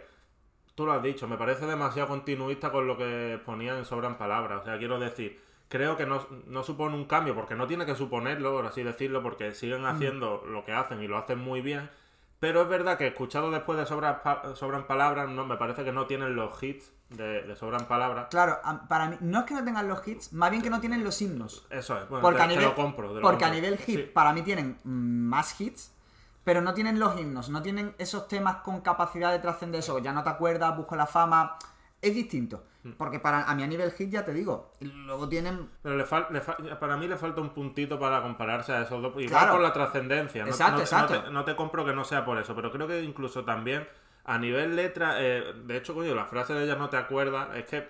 [0.75, 4.61] tú lo has dicho, me parece demasiado continuista con lo que ponían en Sobran Palabras.
[4.61, 7.95] O sea, quiero decir, creo que no, no supone un cambio, porque no tiene que
[7.95, 11.89] suponerlo, por así decirlo, porque siguen haciendo lo que hacen y lo hacen muy bien.
[12.39, 15.91] Pero es verdad que escuchado después de Sobran, Pa- Sobran Palabras, no, me parece que
[15.91, 18.27] no tienen los hits de, de Sobran Palabras.
[18.29, 21.03] Claro, para mí, no es que no tengan los hits, más bien que no tienen
[21.03, 21.65] los himnos.
[21.69, 23.09] Eso es, bueno, Porque, te, a te nivel, lo compro.
[23.09, 24.11] te lo porque a nivel hit, Sí.
[24.13, 25.91] para mí tienen mm, más hits,
[26.45, 29.99] pero no tienen los himnos, no tienen esos temas con capacidad de trascender eso.
[29.99, 31.57] Ya no te acuerdas, busco la fama.
[32.01, 32.63] Es distinto.
[32.83, 32.91] Mm.
[32.93, 35.69] Porque para a mí a nivel hit, ya te digo, luego tienen.
[35.83, 39.01] Pero le fal- le fal- para mí le falta un puntito para compararse a esos
[39.01, 39.11] dos.
[39.13, 39.51] Igual Claro.
[39.53, 40.43] por la trascendencia.
[40.45, 41.21] No, Exacto, no- no exacto.
[41.23, 43.85] te, no te compro que no sea por eso, pero creo que incluso también
[44.23, 47.65] a nivel letra, eh, de hecho, coño, la frase de ella no te acuerdas, es
[47.65, 47.89] que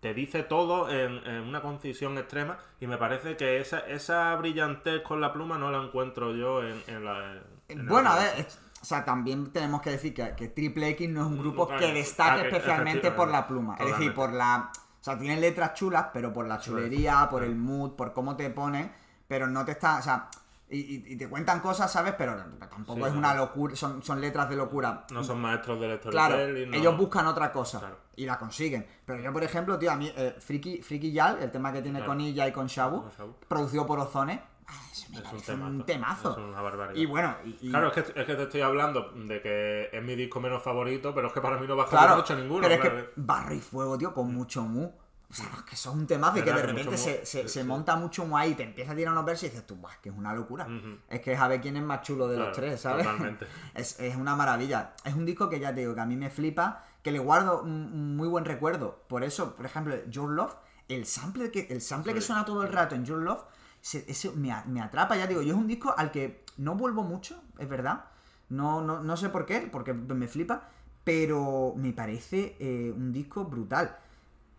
[0.00, 5.02] te dice todo en, en una concisión extrema y me parece que esa, esa brillantez
[5.02, 7.34] con la pluma no la encuentro yo en, en la...
[7.68, 11.08] en Bueno, a ver, es- o sea, también tenemos que decir que, que Triple X
[11.10, 13.76] no es un grupo Claro, que destaque ah, que especialmente por la pluma.
[13.78, 14.70] Es decir, por la.
[14.74, 18.48] O sea, tienen letras chulas, pero por la chulería, por el mood, por cómo te
[18.50, 18.92] ponen,
[19.28, 19.98] pero no te está.
[19.98, 20.28] O sea,
[20.72, 22.14] y, te cuentan cosas, ¿sabes?
[22.16, 23.18] Pero tampoco Sí, es claro.
[23.18, 25.04] una locura, son, son letras de locura.
[25.10, 26.70] No son maestros del Claro, storytelling.
[26.70, 27.96] no- ellos buscan otra cosa Claro.
[28.14, 28.86] y la consiguen.
[29.04, 31.98] Pero yo, por ejemplo, tío, a mí, eh, Freaky, Freaky Yal, el tema que tiene
[31.98, 32.12] Claro.
[32.12, 33.34] con Illa y con Shabu, Con Shabu.
[33.48, 34.40] producido por Ozone,
[34.70, 35.70] ah, eso me Es un temazo.
[35.70, 36.30] un temazo.
[36.32, 37.00] Es una barbaridad.
[37.00, 40.02] Y bueno, y, y- Claro, es que, es que te estoy hablando de que es
[40.02, 42.60] mi disco menos favorito, pero es que para mí no baja Claro, de 8 ninguno.
[42.62, 42.96] pero es claro.
[42.96, 44.84] que Barro y Fuego, tío, con mucho mu.
[44.84, 47.94] O sea, es que eso es un temazo y que de repente se, se, monta
[47.94, 49.98] mucho mu ahí y te empieza a tirar unos versos y dices tú, "Buah, es
[49.98, 50.66] que es una locura.
[51.08, 53.04] Es que es a ver quién es más chulo de los tres, ¿sabes?
[53.06, 53.46] totalmente.
[53.74, 54.94] Es, es una maravilla.
[55.04, 57.62] Es un disco que ya te digo que a mí me flipa, que le guardo
[57.62, 59.04] un, muy buen recuerdo.
[59.06, 60.52] Por eso, por ejemplo, Your Love,
[60.88, 63.44] el sample que, el sample que suena todo el rato en Your Love,
[63.80, 67.02] se- ese me, me atrapa, ya digo, yo es un disco al que no vuelvo
[67.02, 68.04] mucho, es verdad.
[68.48, 70.68] No, no, no sé por qué, porque me flipa,
[71.04, 73.96] pero me parece eh, un disco brutal.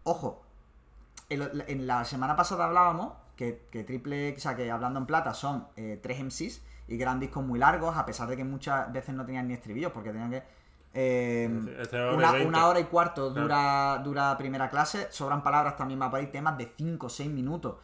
[0.04, 0.44] Ojo,
[1.30, 5.68] en la semana pasada hablábamos que, que Triple, o sea, que hablando en plata son
[5.78, 9.16] eh, tres MCs y que eran discos muy largos, a pesar de que muchas veces
[9.16, 10.44] no tenían ni estribillos, porque tenían que.
[10.94, 12.48] eh, este una, 20.
[12.48, 13.42] una hora y cuarto Claro.
[13.44, 17.30] dura, dura primera clase, sobran palabras también va a parir temas de 5 o 6
[17.32, 17.76] minutos.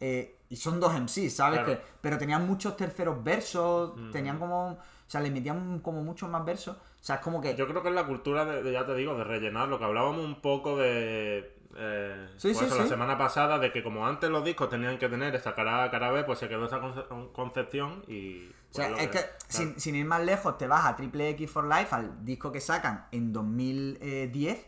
[0.00, 1.60] Eh, y son dos MCs, ¿sabes?
[1.60, 1.78] Claro.
[1.80, 4.10] Que, pero tenían muchos terceros versos, Mm.
[4.12, 4.72] tenían como.
[4.72, 6.76] O sea, le metían como muchos más versos.
[6.76, 7.54] O sea, es como que.
[7.56, 9.68] Yo creo que es la cultura, de, de- ya te digo, de rellenar.
[9.68, 11.52] Lo que hablábamos un poco de.
[11.78, 12.82] eh, Sí, pues sí, eso, sí.
[12.82, 16.10] La semana pasada, de que como antes los discos tenían que tener esa cara cara
[16.10, 18.46] B, pues se quedó esa conce- concepción y.
[18.48, 19.26] O pues, sea, es que claro.
[19.48, 22.60] sin, sin ir más lejos, te vas a Triple X for Life, al disco que
[22.60, 24.66] sacan en 2010,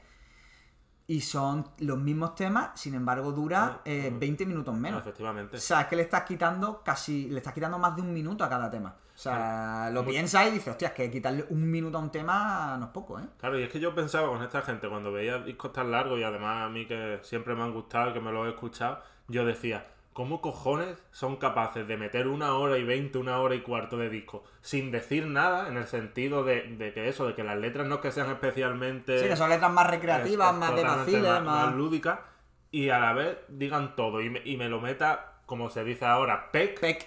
[1.10, 4.16] y son los mismos temas, sin embargo dura Ah, eh, ah.
[4.20, 5.00] 20 minutos menos.
[5.00, 5.56] Efectivamente.
[5.56, 8.44] O sea, es que le estás quitando casi, le estás quitando más de un minuto
[8.44, 8.94] a cada tema.
[9.14, 12.76] O sea, lo piensas y dices, hostia, es que quitarle un minuto a un tema
[12.78, 13.24] no es poco, ¿eh?
[13.38, 16.22] Claro, y es que yo pensaba con esta gente, cuando veía discos tan largos y
[16.22, 19.46] además a mí que siempre me han gustado y que me los he escuchado, yo
[19.46, 19.86] decía,
[20.18, 24.10] ¿cómo cojones son capaces de meter una hora y veinte, una hora y cuarto de
[24.10, 27.86] disco sin decir nada en el sentido de, de que eso, de que las letras
[27.86, 29.20] no es que sean especialmente...
[29.20, 30.82] Sí, que son letras más recreativas, es- más de
[31.44, 32.18] más lúdicas
[32.72, 36.04] y a la vez digan todo y me, y me lo meta, como se dice
[36.04, 37.06] ahora, pec Pec.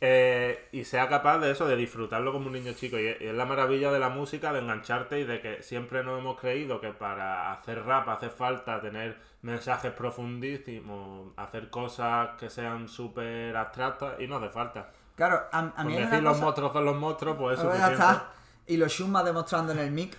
[0.00, 2.98] Eh, y sea capaz de eso, de disfrutarlo como un niño chico.
[2.98, 6.04] Y es, y es la maravilla de la música, de engancharte y de que siempre
[6.04, 12.50] nos hemos creído que para hacer rap hace falta tener mensajes profundísimos, hacer cosas que
[12.50, 14.90] sean súper abstractas y no hace falta.
[15.16, 17.84] Claro, a, a mí una decir los monstruos son los monstruos, pues es Ahora ya
[17.86, 18.12] suficiente.
[18.14, 18.32] está.
[18.66, 20.16] Y los Shuma demostrando en el mic.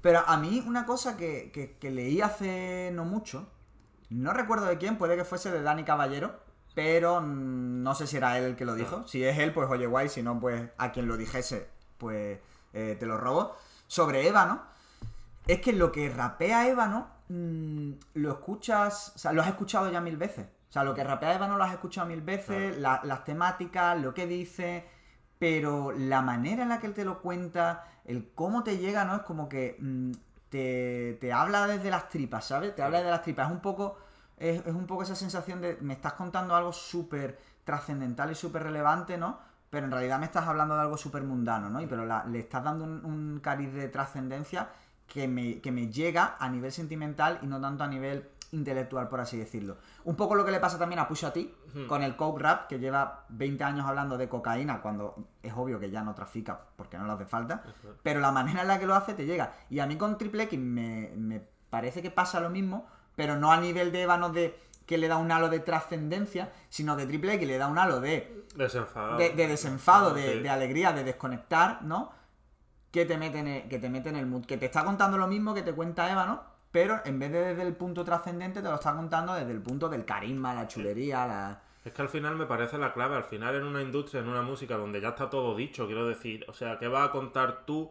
[0.00, 3.50] Pero a mí una cosa que, que- que leí hace no mucho,
[4.10, 6.40] No recuerdo de quién, puede que fuese de Dani Caballero,
[6.78, 9.04] pero no sé si era él el que lo dijo.
[9.08, 12.38] Si es él, pues oye, guay, si no, pues a quien lo dijese, pues
[12.72, 13.56] eh, te lo robo.
[13.88, 14.62] Sobre Ébano,
[15.48, 20.00] es que lo que rapea Ébano, mm, lo escuchas, o sea, lo has escuchado ya
[20.00, 20.46] mil veces.
[20.68, 24.14] O sea, lo que rapea Ébano lo has escuchado mil veces, la- las temáticas, lo
[24.14, 24.86] que dice,
[25.40, 29.16] pero la manera en la que él te lo cuenta, el cómo te llega, ¿no?
[29.16, 30.12] Es como que mm,
[30.48, 32.72] te, te habla desde las tripas, ¿sabes?
[32.76, 33.48] Te habla desde las tripas.
[33.48, 33.98] Es un poco,
[34.38, 38.62] es, es un poco esa sensación de me estás contando algo súper trascendental y súper
[38.62, 39.38] relevante, ¿no?
[39.70, 41.80] Pero en realidad me estás hablando de algo súper mundano, ¿no?
[41.80, 44.68] Y pero la- le estás dando un, un cariz de trascendencia
[45.06, 49.20] que me, que me llega a nivel sentimental y no tanto a nivel intelectual, por
[49.20, 49.76] así decirlo.
[50.04, 51.52] Un poco lo que le pasa también a Pusha T
[51.86, 55.90] con el Coke Rap, que lleva 20 años hablando de cocaína, cuando es obvio que
[55.90, 57.62] ya no trafica porque no le hace falta,
[58.02, 59.52] pero la manera en la que lo hace te llega.
[59.68, 62.86] Y a mí con Triple X me, me parece que pasa lo mismo,
[63.18, 66.94] pero no a nivel de Ébano de que le da un halo de trascendencia, sino
[66.94, 69.18] de Triple X le da un halo de Desenfadado.
[69.18, 70.38] de, de desenfado, de, Sí.
[70.38, 72.12] de alegría, de desconectar, ¿no?
[72.92, 74.46] Que te, mete en el, que te mete en el mood.
[74.46, 76.42] Que te está contando lo mismo que te cuenta Eva, ¿no?
[76.70, 79.88] Pero en vez de desde el punto trascendente, te lo está contando desde el punto
[79.88, 81.62] del carisma, la chulería, la.
[81.84, 83.16] Es que al final me parece la clave.
[83.16, 86.44] Al final en una industria, en una música donde ya está todo dicho, quiero decir.
[86.48, 87.90] O sea, ¿qué vas a contar tú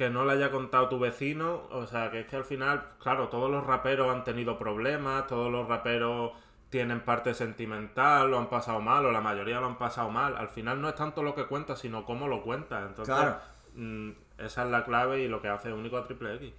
[0.00, 1.64] que no le haya contado tu vecino?
[1.70, 5.52] O sea, que es que al final, claro, todos los raperos han tenido problemas, todos
[5.52, 6.32] los raperos
[6.70, 10.38] tienen parte sentimental, lo han pasado mal, o la mayoría lo han pasado mal.
[10.38, 12.82] Al final no es tanto lo que cuentas, sino cómo lo cuentas.
[12.88, 13.36] Entonces, Claro.
[13.74, 16.54] mm, esa es la clave y lo que hace único a Triple X.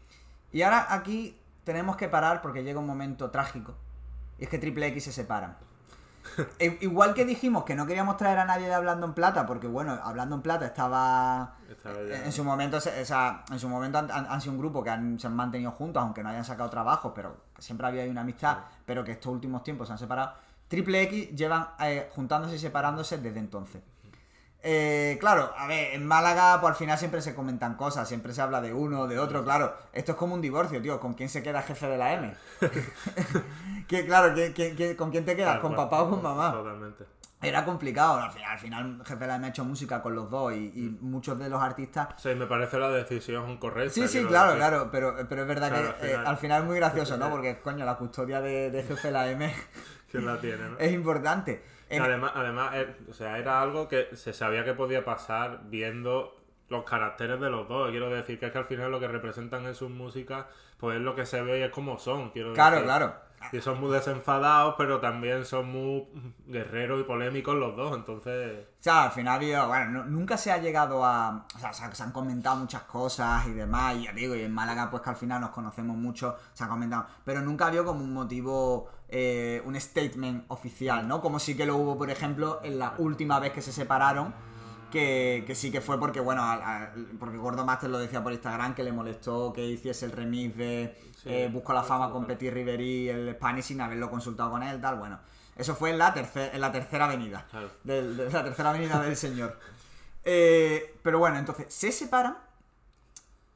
[0.51, 3.73] Y ahora aquí tenemos que parar porque llega un momento trágico.
[4.37, 5.57] Y es que Triple X se separan.
[6.81, 9.97] Igual que dijimos que no queríamos traer a nadie de Hablando en Plata, porque bueno,
[10.03, 13.97] Hablando en Plata estaba Estaba ya- En su momento, se- o sea, en su momento
[13.97, 17.13] han, sido un grupo que han- se han mantenido juntos, aunque no hayan sacado trabajo,
[17.13, 20.33] pero siempre había una amistad, pero que estos últimos tiempos se han separado.
[20.67, 23.81] Triple X llevan eh, juntándose y separándose desde entonces.
[24.63, 28.41] Eh, claro, a ver, en Málaga, pues al final siempre se comentan cosas, siempre se
[28.41, 29.75] habla de uno, de otro, claro.
[29.91, 30.99] Esto es como un divorcio, tío.
[30.99, 32.35] ¿Con quién se queda jefe de la M?
[33.87, 35.59] que claro, ¿qué- qué- qué- con quién te quedas?
[35.59, 36.51] ¿Con papá o con mamá?
[36.51, 37.05] Totalmente.
[37.43, 40.29] Era complicado, al final, al final Jefe de la M ha hecho música con los
[40.29, 43.95] dos y, y muchos de los artistas Sí, me parece la decisión correcta.
[43.95, 46.61] Sí, sí, claro, claro, pero, pero es verdad Claro, que al eh, final- al final
[46.61, 47.29] es muy gracioso, ¿no?
[47.31, 49.51] Porque, coño, la custodia de, de jefe de la M
[50.11, 50.77] ¿Quién la tiene, no?
[50.79, 51.63] es importante.
[51.91, 56.37] En- Además, además eh, o sea, era algo que se sabía que podía pasar viendo
[56.69, 57.89] los caracteres de los dos.
[57.91, 60.45] Quiero decir que es que al final lo que representan en sus músicas,
[60.77, 62.29] pues es lo que se ve y es como son.
[62.31, 62.85] Quiero Claro, decir.
[62.87, 63.13] claro.
[63.51, 66.07] Y son muy desenfadados, pero también son muy
[66.47, 67.95] guerreros y polémicos los dos.
[67.97, 71.45] Entonces, O sea, al final ha habido, bueno, nu- nunca se ha llegado a...
[71.55, 74.41] O sea, se, ha- se han comentado muchas cosas y demás, y ya digo, y
[74.43, 77.67] en Málaga pues que al final nos conocemos mucho, se ha comentado, pero nunca ha
[77.69, 81.19] habido como un motivo, eh, un statement oficial, ¿no?
[81.21, 84.33] Como sí que lo hubo, por ejemplo, en la última vez que se separaron,
[84.91, 86.43] que, que sí que fue porque, bueno,
[87.19, 90.95] porque Gordo Master lo decía por Instagram, que le molestó que hiciese el remix de
[91.23, 92.25] Sí, eh, Busco la fama con.
[92.25, 95.19] Petit Riveri, el Spanish, sin haberlo consultado con él, tal, bueno.
[95.55, 97.45] Eso fue en la, tercer- en la tercera avenida.
[97.51, 97.69] Claro.
[97.83, 99.57] Del- de la tercera avenida del señor.
[100.23, 102.37] Eh, pero bueno, entonces se separan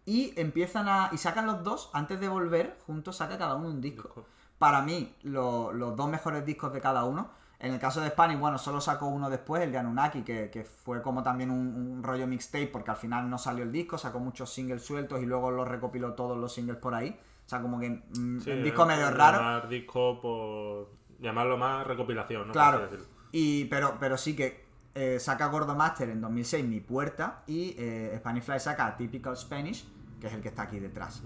[0.05, 1.09] y empiezan a.
[1.11, 4.03] Y sacan los dos, antes de volver, juntos saca cada uno un disco.
[4.03, 4.25] Disco.
[4.57, 7.29] Para mí, lo- los dos mejores discos de cada uno.
[7.59, 10.63] En el caso de Spanish, bueno, solo sacó uno después, el de Anunnaki, que, que
[10.63, 14.19] fue como también un, un rollo mixtape, porque al final no salió el disco, sacó
[14.19, 17.17] muchos singles sueltos y luego los recopiló todos los singles por ahí.
[17.45, 19.67] O sea, como que mm, sí, un disco medio raro.
[19.67, 20.89] disco por
[21.19, 22.53] llamarlo más recopilación, ¿no?
[22.53, 22.89] Claro.
[23.31, 24.65] Y, pero, pero sí que
[24.95, 29.85] eh, saca Gordo Master en 2006 Mi Puerta y eh, Spanish Fly saca Typical Spanish,
[30.19, 31.21] que es el que está aquí detrás.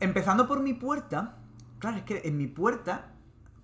[0.00, 1.36] Empezando por Mi Puerta,
[1.78, 3.12] claro, es que en Mi Puerta,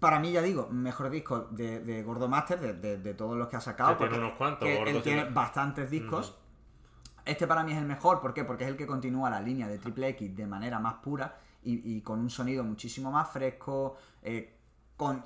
[0.04, 3.48] para mí ya digo, mejor disco de, de Gordo Master, de, de- de todos los
[3.48, 3.90] que ha sacado.
[3.90, 6.36] Que tiene porque- unos cuantos, que Gordo, él tiene bastantes discos.
[7.24, 8.44] Este para mí es el mejor, ¿por qué?
[8.44, 11.96] Porque es el que continúa la línea de Triple X de manera más pura y,
[11.96, 14.54] y con un sonido muchísimo más fresco, eh,
[14.96, 15.24] con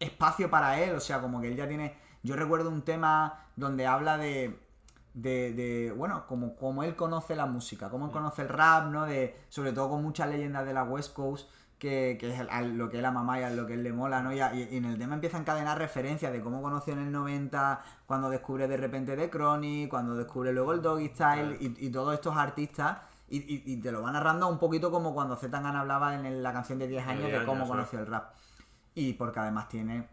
[0.00, 1.96] espacio para él, o sea, como que él ya tiene...
[2.24, 4.58] Yo recuerdo un tema donde habla de...
[5.14, 9.04] De, de, bueno, como, como él conoce la música, como él conoce el rap, ¿no?
[9.04, 12.88] De, sobre todo con muchas leyendas de la West Coast, que, que es a lo
[12.90, 14.32] que es la mamá y a lo que él le mola, ¿no?
[14.32, 17.00] Y, a- y- y en el tema empieza a encadenar referencias de cómo conoció en
[17.00, 21.86] el 90, cuando descubre de repente The Chronic, cuando descubre luego el Doggy Style y,
[21.86, 22.98] y todos estos artistas.
[23.30, 26.88] Y, te lo va narrando un poquito como cuando Zetangan hablaba en la canción de
[26.88, 28.32] 10 De años 10 de cómo años, conoció el rap.
[28.94, 30.08] Y porque además tiene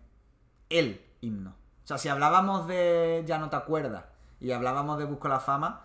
[0.70, 1.52] el himno.
[1.52, 4.04] O sea, si hablábamos de Ya no te acuerdas
[4.42, 5.84] y hablábamos de Busco la fama,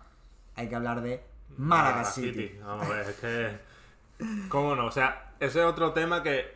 [0.55, 1.23] hay que hablar de
[1.57, 2.59] Málaga City.
[2.65, 3.59] Vamos a ver, es que.
[4.49, 4.87] ¿Cómo no?
[4.87, 6.55] O sea, ese es otro tema que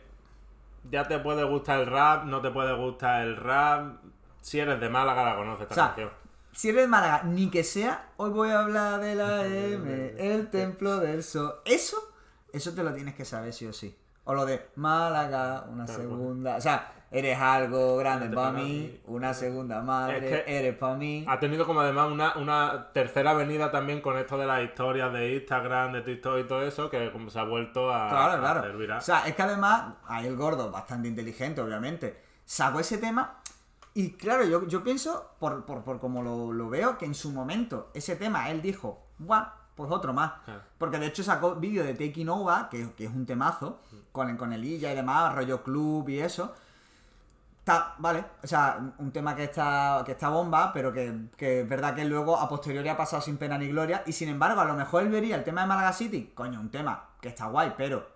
[0.90, 3.96] ya te puede gustar el rap, no te puede gustar el rap.
[4.40, 6.10] Si eres de Málaga, la conoces esta O sea, canción.
[6.52, 10.50] Si eres de Málaga, ni que sea, hoy voy a hablar de la M, el
[10.50, 11.56] templo del sol.
[11.64, 11.96] Eso,
[12.52, 13.98] eso te lo tienes que saber sí o sí.
[14.22, 16.54] O lo de Málaga, una segunda.
[16.56, 21.24] O sea, eres algo grande para mí, una segunda madre, Es que- eres para mí.
[21.28, 25.34] Ha tenido como además una, una tercera avenida también con esto de las historias de
[25.36, 28.60] Instagram, de TikTok y todo eso, que como se ha vuelto a, Claro, a claro.
[28.60, 28.98] hacer viral.
[28.98, 33.40] O sea, es que además, ahí el gordo, bastante inteligente, obviamente, sacó ese tema.
[33.94, 37.32] Y claro, yo, yo pienso, por, por, por como lo, lo veo, que en su
[37.32, 39.46] momento ese tema él dijo, ¡buah!
[39.74, 40.32] Pues otro más.
[40.46, 40.62] Claro.
[40.78, 44.36] Porque de hecho sacó vídeo de Taking Over, que, que es un temazo, con el,
[44.38, 46.54] con el Illa y demás, rollo club y eso.
[47.66, 51.68] Está, vale, o sea, un- tema que está, que está bomba, pero que, que es
[51.68, 54.04] verdad que luego a posteriori ha pasado sin pena ni gloria.
[54.06, 56.70] Y sin embargo, a lo mejor él vería el tema de Málaga City, coño, un
[56.70, 58.06] tema que está guay, pero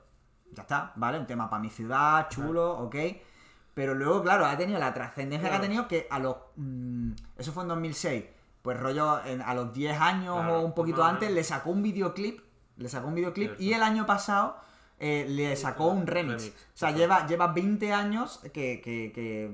[0.52, 1.18] ya está, ¿vale?
[1.18, 2.94] Un tema para mi ciudad, chulo, ok.
[3.74, 6.36] Pero luego, claro, ha tenido la trascendencia que ha tenido que a los.
[6.54, 8.24] mm, eso fue en 2006.
[8.62, 11.82] Pues rollo, en- a los 10 años Claro, o un poquito antes, le sacó un
[11.82, 12.38] videoclip.
[12.76, 13.48] Le sacó un videoclip.
[13.48, 13.62] Cierto.
[13.64, 14.58] Y el año pasado
[15.00, 16.42] eh, le sacó un remix.
[16.44, 19.50] remix, O sea, lleva, lleva 20 años que, que- que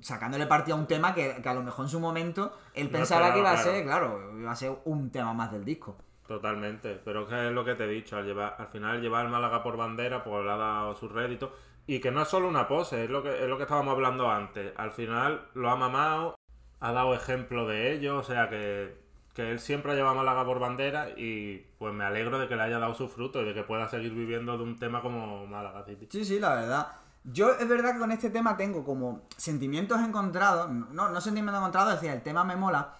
[0.00, 2.92] sacándole partido a un tema que, que a lo mejor en su momento él No
[2.92, 5.96] pensaba que iba a ser, claro, iba a ser un tema más del disco.
[6.26, 9.24] Totalmente, pero es que es lo que te he dicho, al, llevar, al final llevar
[9.24, 11.52] el Málaga por bandera, pues le ha dado su rédito.
[11.86, 14.30] Y que no es solo una pose, es lo que, es lo que estábamos hablando
[14.30, 14.72] antes.
[14.76, 16.34] Al final lo ha mamado,
[16.80, 18.94] ha dado ejemplo de ello, o sea que,
[19.38, 22.56] que él siempre ha llevado a Málaga por bandera y pues me alegro de que
[22.56, 25.46] le haya dado su fruto y de que pueda seguir viviendo de un tema como
[25.46, 26.08] Málaga City.
[26.10, 26.88] Sí, sí, la verdad.
[27.22, 31.94] Yo es verdad que con este tema tengo como sentimientos encontrados, no, no sentimientos encontrados,
[31.94, 32.96] es decir, el tema me mola,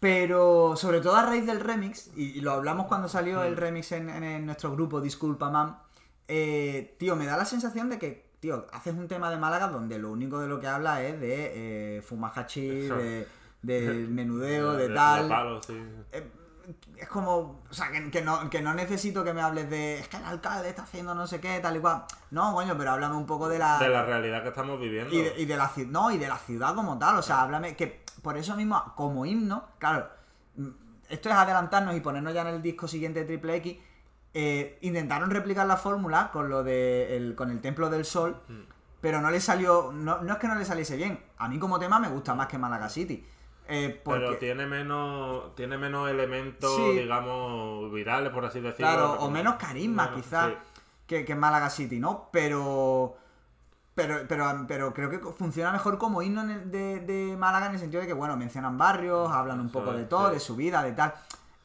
[0.00, 3.92] pero sobre todo a raíz del remix, y, y lo hablamos cuando salió el remix
[3.92, 5.76] en, en- en nuestro grupo Disculpa Mam,
[6.28, 9.98] eh, tío, me da la sensación de que, tío, haces un tema de Málaga donde
[9.98, 12.02] lo único de lo que habla es de eh,
[12.96, 13.26] de,
[13.62, 15.28] de menudeo, de, de tal.
[15.28, 15.74] palos, sí.
[16.12, 16.30] Eh,
[16.96, 20.08] es como, o sea, que, que no, que no necesito que me hables de, es
[20.08, 22.04] que el alcalde está haciendo no sé qué, tal y cual.
[22.30, 23.78] No, coño, pero háblame un poco de la...
[23.78, 25.12] De la realidad que estamos viviendo.
[25.12, 27.42] y, de, y de la ciudad, no, y de la ciudad como tal, o sea,
[27.42, 30.08] háblame, que por eso mismo, como himno, claro,
[30.56, 30.68] mm,
[31.08, 33.78] esto es adelantarnos y ponernos ya en el disco siguiente de Triple X,
[34.34, 38.60] eh, intentaron replicar la fórmula con lo de el, con el Templo del Sol, Mm.
[39.00, 41.80] pero no le salió, no, no es que no le saliese bien, a mí como
[41.80, 43.26] tema me gusta más que Malaga City.
[43.68, 46.98] Eh, porque, Pero tiene menos, tiene menos elementos, Sí.
[46.98, 48.86] digamos, virales, por así decirlo.
[48.92, 50.54] Claro, o menos carisma, menos- quizás, sí.
[51.06, 52.28] que, que Málaga City, ¿no?
[52.32, 53.16] Pero,
[53.94, 57.78] pero, pero, pero creo que funciona mejor como himno el- de, de Málaga en el
[57.78, 60.34] sentido de que, bueno, mencionan barrios, hablan un poco de todo, sí.
[60.34, 61.14] de su vida, de tal.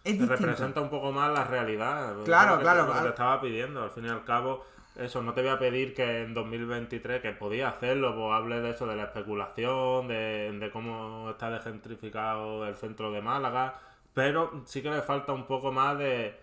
[0.04, 2.14] Es representa un poco más la realidad.
[2.24, 3.04] Claro, lo que- claro, lo que claro.
[3.08, 3.84] te estaba pidiendo.
[3.84, 4.64] Al fin y al cabo,
[4.98, 8.72] eso, no te voy a pedir que en 2023, que podía hacerlo, pues hable de
[8.72, 13.76] eso, de la especulación, de, de cómo está desgentrificado el centro de Málaga,
[14.14, 16.40] pero sí que le falta un poco más de,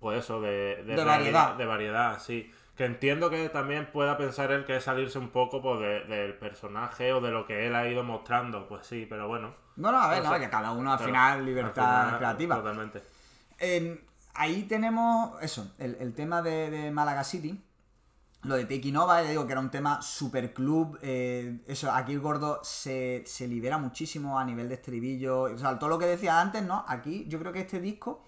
[0.00, 1.54] pues eso, de, De variedad.
[1.54, 2.50] De variedad, sí.
[2.76, 6.34] Que entiendo que también pueda pensar él que es salirse un poco pues, de- del
[6.34, 9.54] personaje o de lo que él ha ido mostrando, pues sí, pero bueno.
[9.76, 12.56] No, no, a ver, O no, que cada uno al final libertad al final, creativa.
[12.56, 13.02] Totalmente.
[13.58, 14.00] En-
[14.34, 17.62] ahí tenemos eso, el, el tema de, de Málaga City.
[18.44, 20.98] Lo de Taking Over, ya digo que era un tema super club.
[21.02, 25.42] eh, eso, aquí el gordo se, se libera muchísimo a nivel de estribillo.
[25.42, 26.84] O sea, todo lo que decía antes, ¿no?
[26.88, 28.26] Aquí yo creo que este disco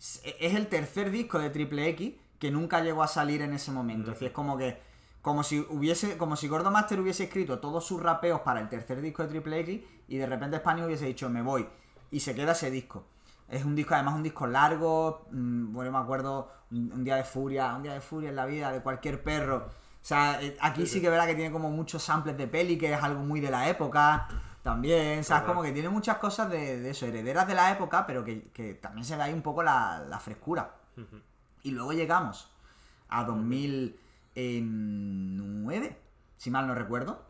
[0.00, 3.70] es es el tercer disco de Triple X que nunca llegó a salir en ese
[3.72, 4.10] momento.
[4.10, 4.80] Es decir, es como que.
[5.22, 6.16] Como si hubiese.
[6.16, 9.60] Como si Gordo Master hubiese escrito todos sus rapeos para el tercer disco de Triple
[9.60, 11.66] X y de repente Spanish hubiese dicho me voy.
[12.10, 13.04] Y se queda ese disco.
[13.48, 15.26] Es un disco, además un disco largo.
[15.30, 18.46] mm, Bueno, me acuerdo un, un día de furia, un día de furia en la
[18.46, 19.68] vida de cualquier perro.
[20.00, 22.92] O sea, eh, aquí sí que verá que tiene como muchos samples de peli, que
[22.92, 24.28] es algo muy de la época.
[24.62, 25.42] También, ¿sabes?
[25.48, 28.74] Como que tiene muchas cosas de, de eso, herederas de la época, pero que, que
[28.74, 30.74] también se ve ahí un poco la, la frescura.
[31.62, 32.50] Y luego llegamos
[33.08, 35.96] a 2009,
[36.36, 37.22] si mal no recuerdo,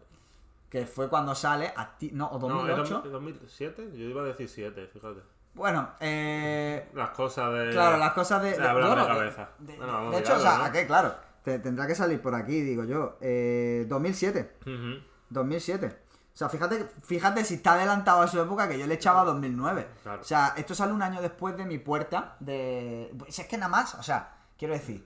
[0.70, 3.02] que fue cuando sale, acti- no, o No, ¿es 2008.
[3.04, 3.90] 2000- 2007?
[3.96, 5.20] Yo iba a decir 7, fíjate.
[5.58, 7.70] Bueno, eh, Las cosas de.
[7.72, 8.52] claro, las cosas de...
[8.52, 9.48] de de- hablar de cabeza.
[9.58, 10.64] de- Bueno, hecho, o sea, ¿no?
[10.64, 10.86] ¿a qué?
[10.86, 13.18] Claro, te- tendrá que salir por aquí, digo yo.
[13.20, 14.56] Eh, 2007.
[14.62, 15.02] Ujú.
[15.30, 15.98] 2007.
[16.32, 19.88] O sea, fíjate, fíjate si está adelantado a su época que yo le echaba 2009.
[20.04, 20.20] Claro.
[20.20, 23.12] O sea, esto sale un año después de mi puerta de...
[23.18, 25.04] Pues es que nada más, o sea, quiero decir...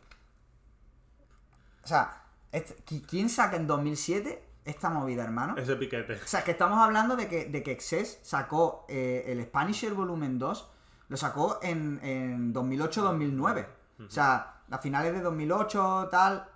[1.82, 2.22] O sea,
[2.53, 5.57] este- ¿qui- ¿quién saca en 2007 esta movida, hermano?
[5.57, 6.15] Ese piquete.
[6.15, 9.93] O sea, es que estamos hablando de que, de que Excess sacó eh, el Spanisher
[9.95, 10.71] Volumen 2,
[11.09, 13.67] lo sacó en, en 2008-2009.
[14.07, 16.49] O sea, a finales de 2008, tal.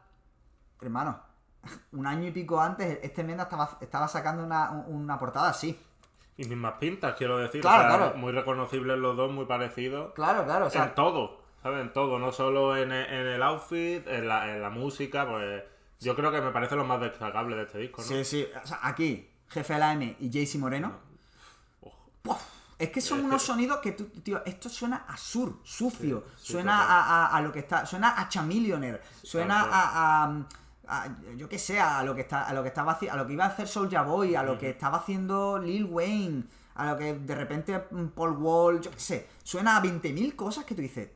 [0.80, 1.20] Hermano,
[1.92, 5.78] un año y pico antes, este Menda estaba, estaba sacando una, una portada así.
[6.36, 7.62] Y mismas pintas, quiero decir.
[7.62, 8.16] Claro, o sea, claro.
[8.18, 10.12] Muy reconocibles los dos, muy parecidos.
[10.14, 11.80] Claro, claro, o sea, en todo, ¿sabes?
[11.80, 15.62] En todo, no solo en el, en el outfit, en la, en la música, pues
[16.00, 18.08] yo creo que me parece lo más destacable de este disco, ¿no?
[18.08, 20.92] sí, sí, o sea, aquí, Jefe de la M y JC Moreno.
[22.22, 22.38] ¡puf!
[22.78, 26.24] Es que son Es unos que- sonidos que tú, tío, esto suena a sur, sucio,
[26.36, 30.44] Sí, sí, suena a, a- a lo que está, suena a Chamillionaire, suena a,
[31.36, 33.32] yo qué sé, a lo que está, a lo que estaba haci- a lo que
[33.32, 36.44] iba a hacer Soulja Boy, a lo que estaba haciendo Lil Wayne,
[36.74, 37.78] a lo que de repente
[38.14, 41.08] Paul Wall, yo qué sé, suena a 20.000 cosas que tú dices,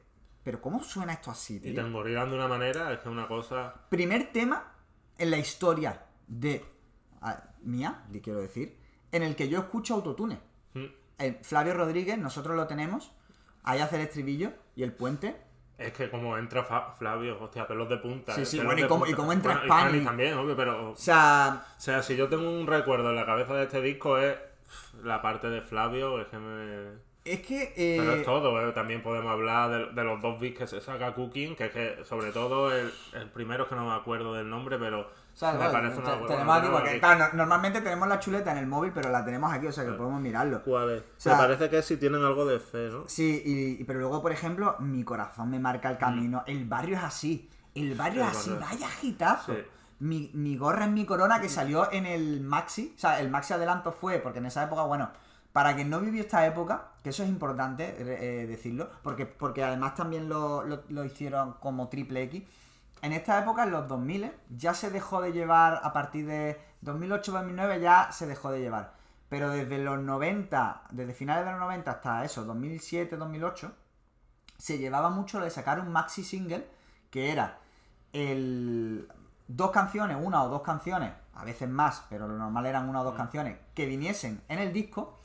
[0.42, 1.74] pero ¿cómo suena esto así, Y tío?
[1.74, 3.74] te engorilan de una manera, es que es una cosa...
[3.88, 4.72] Primer tema
[5.18, 6.64] en la historia de
[7.20, 8.78] a- mía, le quiero decir,
[9.12, 10.40] en el que yo escucho autotune.
[10.74, 10.84] Mm.
[11.18, 13.12] El Flavio Rodríguez, nosotros lo tenemos,
[13.62, 15.36] ahí hace el estribillo y el puente.
[15.76, 18.34] Es que como entra Fa- Flavio, hostia, pelos de punta.
[18.34, 19.88] Sí, eh, sí, bueno, y y cómo entra Bueno, y Spani.
[19.90, 20.90] Spani también, obvio, pero...
[20.92, 24.18] O sea, O sea, si yo tengo un recuerdo en la cabeza de este disco
[24.18, 24.36] es
[25.02, 27.09] la parte de Flavio, es que me...
[27.24, 27.72] es que...
[27.76, 28.72] eh, Pero es todo, ¿eh?
[28.72, 32.04] también podemos hablar de, de los dos beats que se saca Cooking, que es que
[32.04, 35.52] sobre todo el, el primero es que no me acuerdo del nombre, pero o sea,
[35.52, 38.90] me parece una tenemos aquí, porque, claro, no- normalmente tenemos la chuleta en el móvil,
[38.94, 40.62] pero la tenemos aquí, o sea que podemos mirarlo.
[40.62, 41.02] ¿Cuál es?
[41.16, 43.04] sea- me parece que sí tienen algo de fe, ¿no?
[43.06, 46.42] Sí, y, y- pero luego, por ejemplo, mi corazón me marca el camino.
[46.46, 47.48] El barrio es así.
[47.74, 48.28] El barrio Mm.
[48.28, 49.54] Es así, barrio es- vaya gitazo.
[49.54, 49.60] Sí.
[50.00, 52.92] Mi, mi gorra en mi corona que salió en el Maxi.
[52.96, 55.10] O sea, el Maxi adelanto fue, porque en esa época, bueno,
[55.52, 59.94] para quien no vivió esta época, que eso es importante eh, decirlo, porque, porque además
[59.94, 62.44] también lo, lo- lo hicieron como triple X.
[63.02, 67.80] En esta época, en los 2000, ya se dejó de llevar, a partir de 2008-2009
[67.80, 68.92] ya se dejó de llevar.
[69.28, 73.70] Pero desde los 90, desde finales de los 90 hasta eso, 2007-2008,
[74.58, 76.66] se llevaba mucho lo de sacar un maxi single
[77.10, 77.58] que era
[78.12, 79.08] el
[79.48, 83.04] dos canciones, una o dos canciones, a veces más, pero lo normal eran una o
[83.04, 85.18] dos canciones, que viniesen en el disco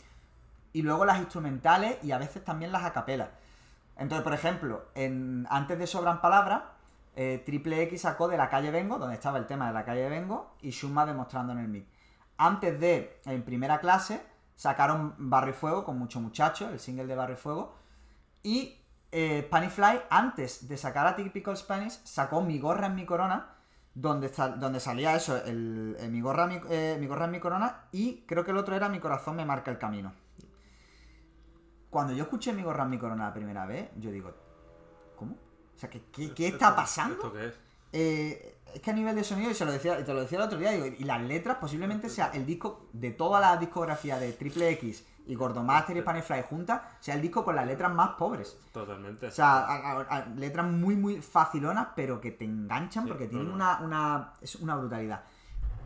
[0.75, 3.29] y luego las instrumentales y a veces también las acapelas.
[3.95, 6.63] Entonces, por ejemplo, en, antes de Sobran Palabras,
[7.15, 10.09] eh, Triple X sacó de La Calle Vengo, donde estaba el tema de La Calle
[10.09, 11.87] Vengo, y Shuma demostrando en el mic.
[12.35, 14.21] Antes de, en primera clase,
[14.57, 17.77] sacaron Barrio Fuego con Mucho Muchacho, el single de Barrio Fuego,
[18.43, 18.77] y
[19.13, 19.49] eh,
[20.09, 23.47] antes de sacar a Typical Spanish, sacó Mi Gorra en mi Corona,
[23.93, 28.25] donde, donde salía eso, el, el mi, gorra, eh, mi Gorra en mi Corona, y
[28.27, 30.24] creo que el otro era Mi Corazón me marca el camino.
[31.95, 34.29] Cuando yo escuché Mi Gorra mi Corona la primera vez, yo digo,
[35.15, 35.31] ¿cómo?
[35.31, 37.13] O sea, ¿qué, qué, qué está ¿Esto- pasando?
[37.15, 37.53] ¿Esto qué es?
[37.93, 40.43] Eh, es que a nivel de sonido, y, se lo decía, te lo decía el
[40.43, 44.33] otro día, digo, y las letras posiblemente sea el disco de toda la discografía de
[44.33, 48.57] Triple X y Gordomaster y Spanifly juntas, sea el disco con las letras más pobres.
[48.73, 49.27] Totalmente.
[49.27, 53.27] O sea, a- a- a- letras muy, muy facilonas, pero que te enganchan Sí, porque
[53.27, 53.53] tienen no.
[53.53, 55.23] una, una, es una brutalidad.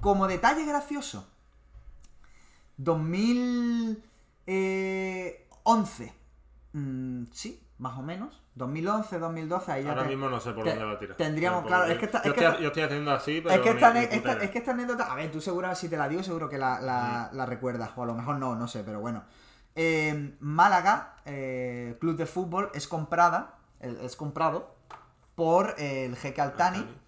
[0.01, 1.29] Como detalle gracioso,
[5.75, 6.13] 2011,
[6.73, 10.63] mm, sí, más o menos, 2011, 2012, ahí ya Ahora te- mismo no sé por
[10.63, 11.15] te- dónde va a tirar.
[11.17, 13.55] Tendríamos, claro, es que esta- yo, es que estoy, yo estoy haciendo así, pero.
[13.55, 16.09] es que, esta, esta- es que esta anécdota, a ver, tú seguro si te la
[16.09, 18.99] digo, seguro que la, la- la recuerdas, o a lo mejor no, no sé, pero
[18.99, 19.23] bueno.
[19.75, 24.75] Eh, Málaga, eh, club de fútbol, es comprada, es comprado
[25.35, 26.79] por eh, el jeque Altani.
[26.79, 26.99] Altani.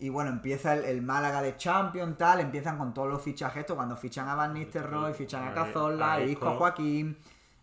[0.00, 3.74] Y bueno, empieza el, el Málaga de Champion, tal, empiezan con todos los fichajes, esto,
[3.74, 7.18] cuando fichan a Van Nistelrooy, fichan a Cazorla, Isco, Joaquín.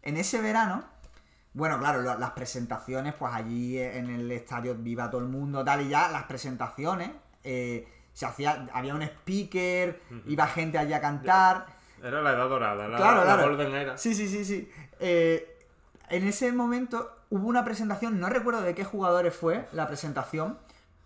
[0.06, 0.84] En ese verano,
[1.53, 5.89] bueno, claro, las presentaciones, pues allí en el estadio viva todo el mundo, tal, y
[5.89, 7.12] ya las presentaciones,
[7.43, 11.66] eh, se hacía, había un speaker, iba gente allí a cantar.
[12.01, 13.49] Era la edad dorada, la, Claro, la claro.
[13.49, 13.97] Golden Era.
[13.97, 14.72] Sí, sí, sí, sí.
[14.99, 15.66] Eh,
[16.10, 20.58] en ese momento hubo una presentación, no recuerdo de qué jugadores fue la presentación,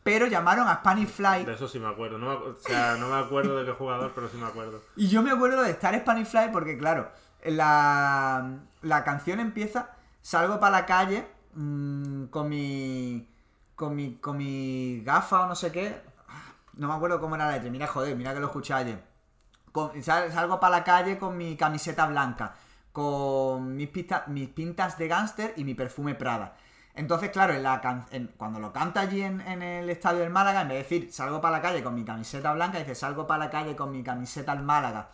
[0.04, 1.46] pero llamaron a Spanish Fly.
[1.46, 2.18] De eso sí me acuerdo.
[2.18, 4.82] No me, o sea, no me acuerdo de qué jugador, pero sí me acuerdo.
[4.96, 7.10] Y yo me acuerdo de estar en Spanish Fly porque, claro,
[7.46, 13.28] la, la canción empieza, salgo para la calle mm, con mi.
[13.76, 16.02] Con mi, con mi gafa o no sé qué.
[16.74, 17.70] No me acuerdo cómo era la letra.
[17.72, 19.04] Mira, joder, mira que lo escuché ayer.
[20.02, 22.56] Salgo para la calle con mi camiseta blanca,
[22.92, 26.56] con mis, pista- mis pintas de gángster y mi perfume Prada.
[26.96, 27.54] Entonces, claro,
[28.38, 31.40] cuando lo canta allí en, en el estadio del Málaga, en vez de decir salgo
[31.40, 34.52] para la calle con mi camiseta blanca, dice salgo para la calle con mi camiseta
[34.52, 35.10] al Málaga.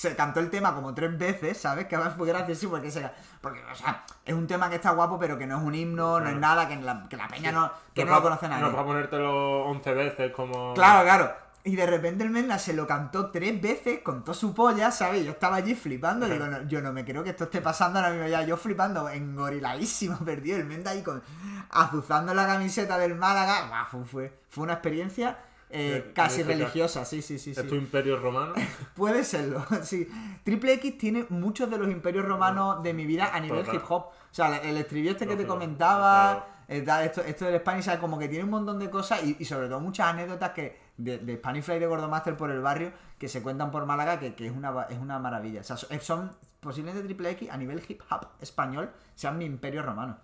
[0.00, 1.86] Se cantó el tema como tres veces, ¿sabes?
[1.86, 3.06] Que además fue gracioso porque, se,
[3.42, 6.18] porque o sea, es un tema que está guapo, pero que no es un himno,
[6.20, 8.62] no es nada, que la, que la peña no, que no va- lo conoce nadie.
[8.62, 10.72] No va a ponértelo 11 veces como.
[10.72, 11.30] Claro, claro.
[11.64, 15.22] Y de repente el Menda se lo cantó tres veces con toda su polla, ¿sabes?
[15.26, 18.10] Yo estaba allí flipando, digo, no, yo no me creo que esto esté pasando ahora
[18.12, 18.42] mismo ya.
[18.44, 20.56] Yo flipando, engoriladísimo, perdido.
[20.56, 21.22] El Menda ahí con
[21.68, 23.86] azuzando la camiseta del Málaga.
[23.90, 25.36] Fue, fue, fue una experiencia
[25.70, 27.52] eh, Eh, casi religiosa, sí, sí, sí.
[27.52, 27.66] ¿Es sí.
[27.66, 28.52] tu imperio romano?
[28.94, 30.08] Puede serlo, sí.
[30.44, 33.76] Triple X tiene muchos de los imperios romanos de mi vida a nivel Total.
[33.76, 34.02] hip hop.
[34.06, 38.00] O sea, el estribillo este que te comentaba, eh, esto, esto del Spanish, ¿sabes?
[38.00, 41.18] como que tiene un montón de cosas y, y sobre todo muchas anécdotas que de,
[41.18, 44.46] de Spanish Fly de Gordomaster por el barrio que se cuentan por Málaga que, que
[44.46, 45.60] es, una, es una maravilla.
[45.60, 49.82] O sea, son, son posiblemente Triple X a nivel hip hop español sean mi imperio
[49.82, 50.18] romano.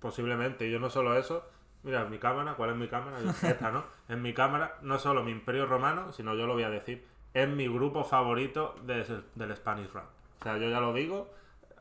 [0.00, 0.66] Posiblemente.
[0.66, 1.44] Y yo no solo eso.
[1.84, 3.18] Mira, mi cámara, ¿cuál es mi cámara?
[3.42, 3.84] Esta, ¿no?
[4.08, 7.48] En mi cámara, no solo mi imperio romano, sino yo lo voy a decir, es
[7.48, 10.04] mi grupo favorito de- del Spanish Rap.
[10.40, 11.32] O sea, yo ya lo digo,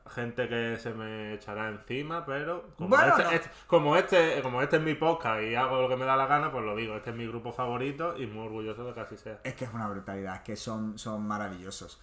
[0.10, 3.30] gente que se me echará encima, pero como, Bueno, este, no.
[3.32, 6.26] este- como, este, como este es mi podcast y hago lo que me da la
[6.26, 9.18] gana, pues lo digo, este es mi grupo favorito y muy orgulloso de que así
[9.18, 9.40] sea.
[9.44, 12.02] Es que es una brutalidad, es que son, son maravillosos.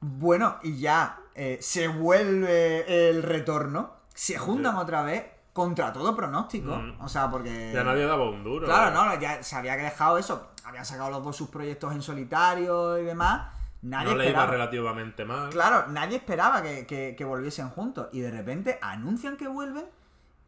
[0.00, 6.76] Bueno, y ya eh, se vuelve el retorno, se juntan otra vez contra todo pronóstico.
[6.76, 7.00] Mm.
[7.00, 7.72] O sea, porque.
[7.74, 8.66] Ya nadie daba un duro.
[8.66, 8.94] Claro, ¿eh?
[8.94, 10.50] no, ya se había dejado eso.
[10.64, 13.48] Habían sacado los dos sus proyectos en solitario y demás.
[13.82, 14.52] Nadie No le iba esperaba.
[14.52, 15.48] relativamente mal.
[15.50, 18.08] Claro, nadie esperaba que, que- que volviesen juntos.
[18.12, 19.86] Y de repente anuncian que vuelven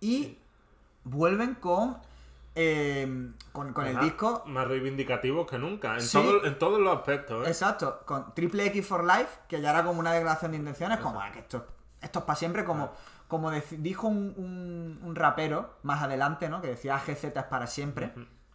[0.01, 0.39] y
[1.05, 1.97] vuelven con.
[2.55, 6.19] eh, con, con el disco Más reivindicativos que nunca, en, Sí.
[6.19, 7.47] todo- en todos los aspectos.
[7.47, 7.51] ¿eh?
[7.51, 11.19] Exacto, con Triple X for Life, que ya era como una declaración de intenciones, como
[11.21, 11.67] "Ah, que esto,
[12.03, 12.93] esto es para siempre, como,
[13.33, 16.61] como dijo un, un- un rapero más adelante, ¿no?
[16.61, 18.13] Que decía GZ es para siempre.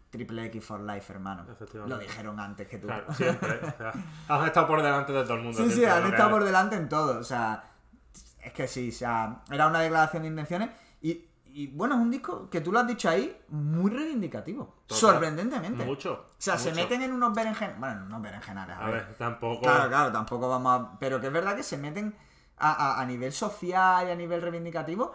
[0.10, 1.46] Triple X for Life, hermano.
[1.86, 2.88] Lo dijeron antes que tú.
[2.88, 3.60] Claro, siempre.
[3.62, 3.94] o sea,
[4.30, 5.58] han estado por delante de todo el mundo.
[5.62, 7.20] Sí, sí, han estado por delante en todo.
[7.20, 7.72] O sea,
[8.42, 10.70] es que sí, o sea, era una declaración de intenciones.
[11.02, 14.76] Y, y, bueno, es un disco que tú lo has dicho ahí, muy reivindicativo.
[14.88, 14.98] Total.
[14.98, 15.84] Sorprendentemente.
[15.84, 16.14] Mucho.
[16.30, 17.80] O sea, se meten en unos berenjenales.
[17.80, 19.06] Bueno, no berenjenales, a, A ver.
[19.08, 19.62] ver, tampoco.
[19.64, 21.00] Claro, claro, tampoco vamos a...
[21.00, 22.16] Pero que es verdad que se meten
[22.58, 25.14] a, a- a nivel social y a nivel reivindicativo,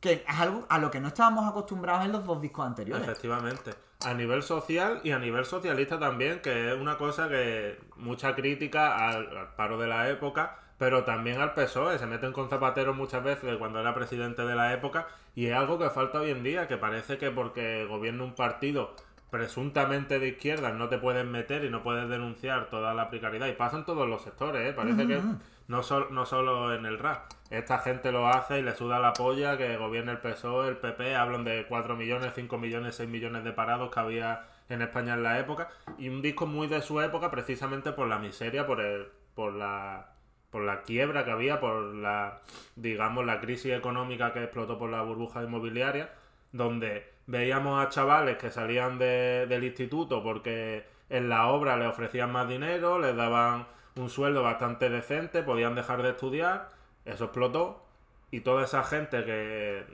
[0.00, 3.02] que es algo a lo que no estábamos acostumbrados en los dos discos anteriores.
[3.04, 3.72] Efectivamente.
[4.04, 9.08] A nivel social y a nivel socialista también, que es una cosa que mucha crítica
[9.08, 11.98] al, al paro de la época, pero también al PSOE.
[11.98, 15.78] Se meten con Zapatero muchas veces cuando era presidente de la época y es algo
[15.78, 18.94] que falta hoy en día, que parece que porque gobierna un partido
[19.30, 23.46] presuntamente de izquierdas no te puedes meter y no puedes denunciar toda la precariedad.
[23.48, 24.72] Y pasa en todos los sectores, ¿eh?
[24.72, 25.20] Parece que
[25.68, 27.32] no, sol- no solo en el rap.
[27.50, 31.14] Esta gente lo hace y le suda la polla que gobierne el PSOE, el PP,
[31.14, 35.22] hablan de 4 millones, 5 millones, 6 millones de parados que había en España en
[35.22, 35.68] la época.
[35.98, 40.12] Y un disco muy de su época precisamente por la miseria, por el, por la
[40.50, 42.40] por la quiebra que había, por la
[42.76, 46.10] digamos la crisis económica que explotó por la burbuja inmobiliaria,
[46.52, 52.32] donde veíamos a chavales que salían de- del instituto porque en la obra les ofrecían
[52.32, 53.66] más dinero, les daban
[53.96, 56.70] un sueldo bastante decente, podían dejar de estudiar,
[57.04, 57.82] eso explotó
[58.30, 59.84] y toda esa gente que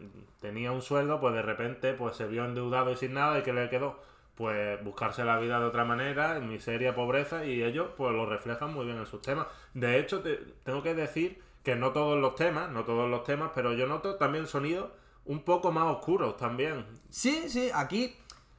[0.41, 3.53] tenía un sueldo, pues de repente pues se vio endeudado y sin nada y que
[3.53, 4.01] le quedó
[4.35, 8.73] pues buscarse la vida de otra manera, en miseria, pobreza y ellos pues lo reflejan
[8.73, 9.47] muy bien en sus temas.
[9.75, 13.51] De hecho, te- tengo que decir que no todos los temas, no todos los temas,
[13.55, 14.91] pero yo noto también sonidos
[15.27, 16.85] un poco más oscuros también.
[17.11, 18.17] Sí, sí, aquí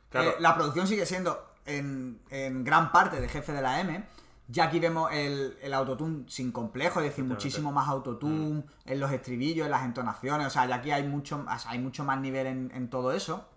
[0.09, 0.29] Claro.
[0.29, 4.05] eh, la producción sigue siendo en, en gran parte de jefe de la M.
[4.49, 8.63] Ya aquí vemos el, el autotune sin complejo, es decir, muchísimo más autotune Mm.
[8.85, 10.47] en los estribillos, en las entonaciones.
[10.47, 13.13] O sea, ya aquí hay mucho, o sea, hay mucho más nivel en, en todo
[13.13, 13.47] eso.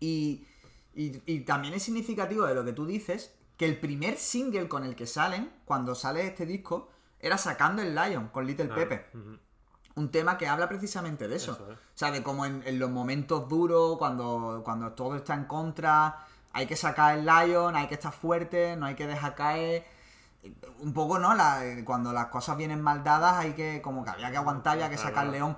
[0.00, 0.46] Y,
[0.94, 4.84] y- y también es significativo de lo que tú dices, que el primer single con
[4.84, 6.88] el que salen, cuando sale este disco,
[7.20, 9.06] era Sacando el Lion con Little Ah, Pepe.
[9.94, 11.52] Un tema que habla precisamente de eso.
[11.52, 11.76] Eso es.
[11.76, 16.26] O sea, de cómo en, en los momentos duros, cuando, cuando todo está en contra,
[16.52, 19.84] hay que sacar el Lion, hay que estar fuerte, no hay que dejar caer.
[20.80, 21.34] Un poco, ¿no?
[21.34, 24.90] La- cuando las cosas vienen mal dadas, hay que, como que había que aguantar, había
[24.90, 25.56] que sacar león.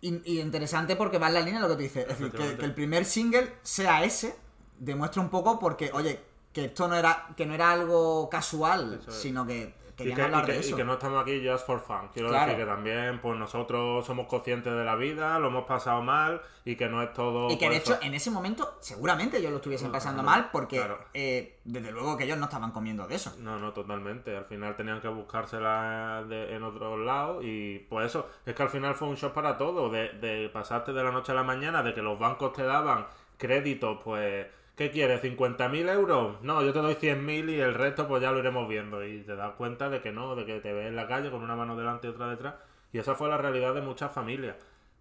[0.00, 2.06] Y, y interesante porque va en la línea de lo que tú dices.
[2.08, 4.34] Es decir, que, el primer single sea ese,
[4.78, 6.20] demuestra un poco porque, oye,
[6.52, 9.14] que esto no era, que no era algo casual, es.
[9.14, 9.74] sino que
[10.10, 10.76] Y que, y hablar que- de y eso.
[10.76, 12.08] que no estamos aquí just for fun.
[12.12, 12.46] Quiero Claro.
[12.52, 16.76] decir que también pues nosotros somos conscientes de la vida, lo hemos pasado mal y
[16.76, 17.50] que no es todo...
[17.50, 20.50] Y que de pues, hecho en ese momento seguramente ellos lo estuviesen Claro, pasando mal
[20.52, 20.98] porque claro.
[21.14, 23.34] eh, desde luego que ellos no estaban comiendo de eso.
[23.38, 24.36] No, no, totalmente.
[24.36, 28.68] Al final tenían que buscársela de- en otros lados y pues eso, es que al
[28.70, 31.82] final fue un shock para todo, de, de pasarte de la noche a la mañana,
[31.82, 34.46] de que los bancos te daban créditos, pues,
[34.76, 35.20] ¿qué quieres?
[35.22, 36.40] ¿50.000 euros?
[36.42, 39.36] No, yo te doy 100.000 y el resto pues ya lo iremos viendo y te
[39.36, 41.76] das cuenta de que no, de que te ves en la calle con una mano
[41.76, 42.54] delante y otra detrás
[42.92, 44.56] y esa fue la realidad de muchas familias.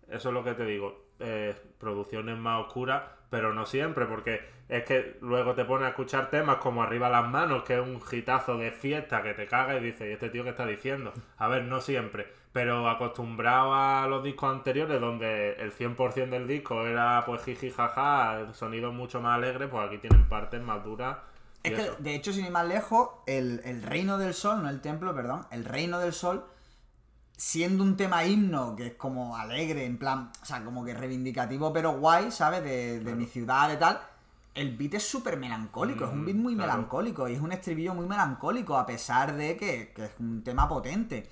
[0.07, 1.05] Eso es lo que te digo.
[1.19, 6.29] eh, producciones más oscuras, pero no siempre, porque es que luego te pones a escuchar
[6.29, 9.83] temas como Arriba las manos, que es un hitazo de fiesta que te caga y
[9.83, 11.13] dices, ¿y este tío qué está diciendo?
[11.37, 16.85] A ver, no siempre, pero acostumbrado a los discos anteriores, donde el 100% del disco
[16.85, 21.17] era pues jiji jaja, sonidos mucho más alegres, pues aquí tienen partes más duras.
[21.63, 21.95] Es que, eso.
[21.99, 25.45] de hecho, sin ir más lejos, el, el reino del sol, no el templo, perdón,
[25.51, 26.43] el reino del sol,
[27.43, 31.73] siendo un tema himno que es como alegre, en plan, o sea, como que reivindicativo,
[31.73, 32.63] pero guay, ¿sabes?
[32.63, 33.99] De, de mi ciudad y tal.
[34.53, 36.73] El beat es súper melancólico, es un beat muy Mm, claro.
[36.73, 40.67] melancólico y es un estribillo muy melancólico, a pesar de que, que es un tema
[40.69, 41.29] potente.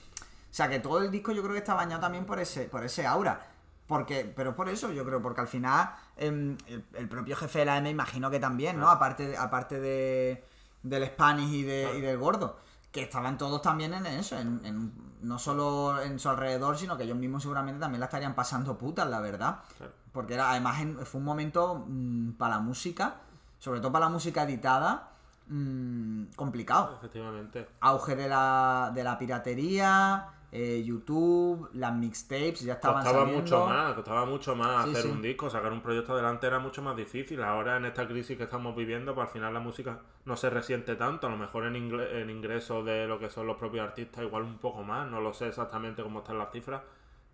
[0.51, 2.83] O sea, que todo el disco yo creo que está bañado también por ese, por
[2.83, 3.45] ese aura.
[3.87, 7.65] Porque, pero por eso, yo creo, porque al final em, el, el propio jefe de
[7.65, 8.89] la M imagino que también, ¿no?
[8.89, 10.43] Aparte, de- aparte de,
[10.83, 12.57] del Spanish y, de, y del gordo,
[12.91, 17.03] que estaban todos también en eso, en, en- no solo en su alrededor, sino que
[17.03, 19.59] ellos mismos seguramente también la estarían pasando putas, la verdad.
[19.77, 19.93] Claro.
[20.11, 23.15] Porque era, además en- fue un momento mm, para la música,
[23.59, 25.09] sobre todo para la música editada,
[25.47, 27.67] mm, complicado Efectivamente.
[27.81, 33.33] auge de la, de la piratería, eh, YouTube, las mixtapes ya estaban Costaba saliendo.
[33.41, 35.07] mucho más, costaba mucho más Sí, hacer sí.
[35.07, 37.41] un disco, sacar un proyecto adelante era mucho más difícil.
[37.43, 40.95] Ahora en esta crisis que estamos viviendo, pues al final la música no se resiente
[40.95, 44.43] tanto, a lo mejor en, en ingresos de lo que son los propios artistas igual
[44.43, 46.81] un poco más, no lo sé exactamente cómo están las cifras,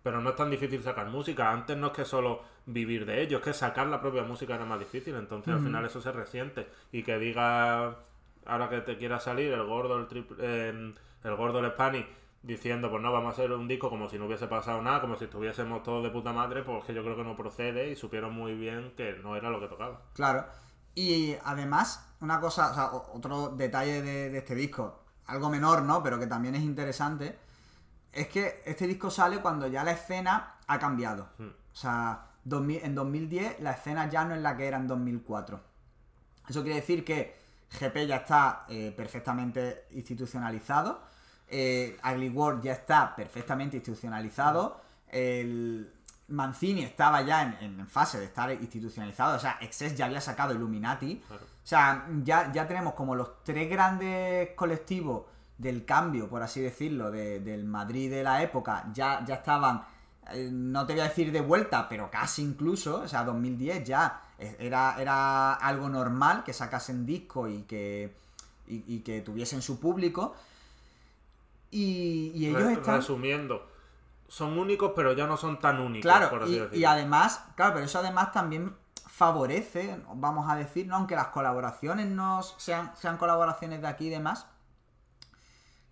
[0.02, 1.50] pero no es tan difícil sacar música.
[1.52, 4.64] Antes no es que solo vivir de ello, es que sacar la propia música era
[4.64, 6.66] más difícil, entonces al final eso se resiente.
[6.92, 7.96] Y que diga,
[8.46, 10.92] ahora que te quiera salir el gordo, el triple, eh,
[11.24, 12.06] el gordo, el Spanish,
[12.46, 15.16] diciendo, pues no, vamos a hacer un disco como si no hubiese pasado nada, como
[15.16, 18.34] si estuviésemos todos de puta madre, pues que yo creo que no procede y supieron
[18.34, 20.00] muy bien que no era lo que tocaba.
[20.14, 20.46] Claro.
[20.94, 26.02] Y además, una cosa, o sea, otro detalle de, de este disco, algo menor, ¿no?
[26.02, 27.36] Pero que también es interesante,
[28.12, 31.28] es que este disco sale cuando ya la escena ha cambiado.
[31.38, 31.48] Hmm.
[31.48, 35.60] O sea, 2000 en 2010 la escena ya no es la que era en 2004.
[36.48, 37.36] Eso quiere decir que
[37.78, 41.02] GP ya está eh, perfectamente institucionalizado.
[41.48, 44.80] Eh, Ugly World ya está perfectamente institucionalizado.
[45.08, 45.92] El
[46.28, 49.36] Mancini estaba ya en, en fase de estar institucionalizado.
[49.36, 51.22] O sea, Excess ya había sacado Illuminati.
[51.26, 51.44] Claro.
[51.44, 55.24] O sea, ya, ya tenemos como los tres grandes colectivos
[55.58, 59.82] del cambio, por así decirlo, de- del Madrid de la época, ya, ya estaban,
[60.32, 64.20] eh, no te voy a decir de vuelta, pero casi incluso, o sea, 2010 ya
[64.38, 68.14] eh, era, era algo normal que sacasen disco y que,
[68.68, 70.34] y, y que tuviesen su público.
[71.70, 72.96] Y, y ellos Re- están...
[72.96, 73.68] Resumiendo,
[74.28, 77.84] son únicos, pero ya no son tan únicos, Claro, por así y, además, claro, pero
[77.86, 80.96] eso además también favorece, vamos a decir, ¿no?
[80.96, 84.46] aunque las colaboraciones no sean, sean colaboraciones de aquí y demás,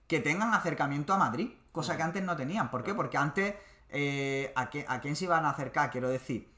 [0.07, 2.71] que tengan acercamiento a Madrid, cosa que antes no tenían.
[2.71, 2.95] ¿Por qué?
[2.95, 3.55] Porque antes,
[3.89, 5.91] eh, ¿a, qué- ¿a quién se iban a acercar?
[5.91, 6.53] Quiero decir,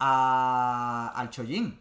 [0.00, 1.80] a, al Chollín.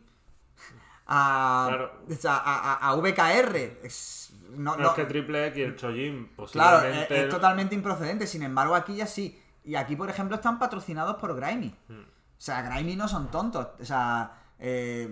[1.07, 1.91] A, Claro.
[2.27, 3.79] a, a- a VKR.
[3.83, 7.23] Es- no- No, no- es que Triple X y el Chojin Claro, es, posiblemente...
[7.23, 8.27] es totalmente improcedente.
[8.27, 9.41] Sin embargo, aquí ya sí.
[9.63, 11.75] Y aquí, por ejemplo, están patrocinados por Grimy.
[11.89, 12.01] Hmm.
[12.01, 12.05] O
[12.41, 13.67] sea, Grimy no son tontos.
[13.79, 15.09] O sea, eh,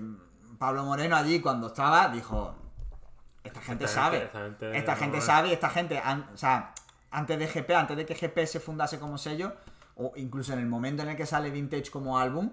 [0.57, 2.55] Pablo Moreno allí cuando estaba dijo:
[3.43, 4.17] Esta gente Esta sabe.
[4.19, 5.23] gente- esta gente Esta no gente es".
[5.25, 5.99] sabe y esta gente.
[6.03, 6.73] an- o sea,
[7.11, 9.53] antes de GP, antes de que GP se fundase como sello,
[9.95, 12.51] o incluso en el momento en el que sale Vintage como álbum,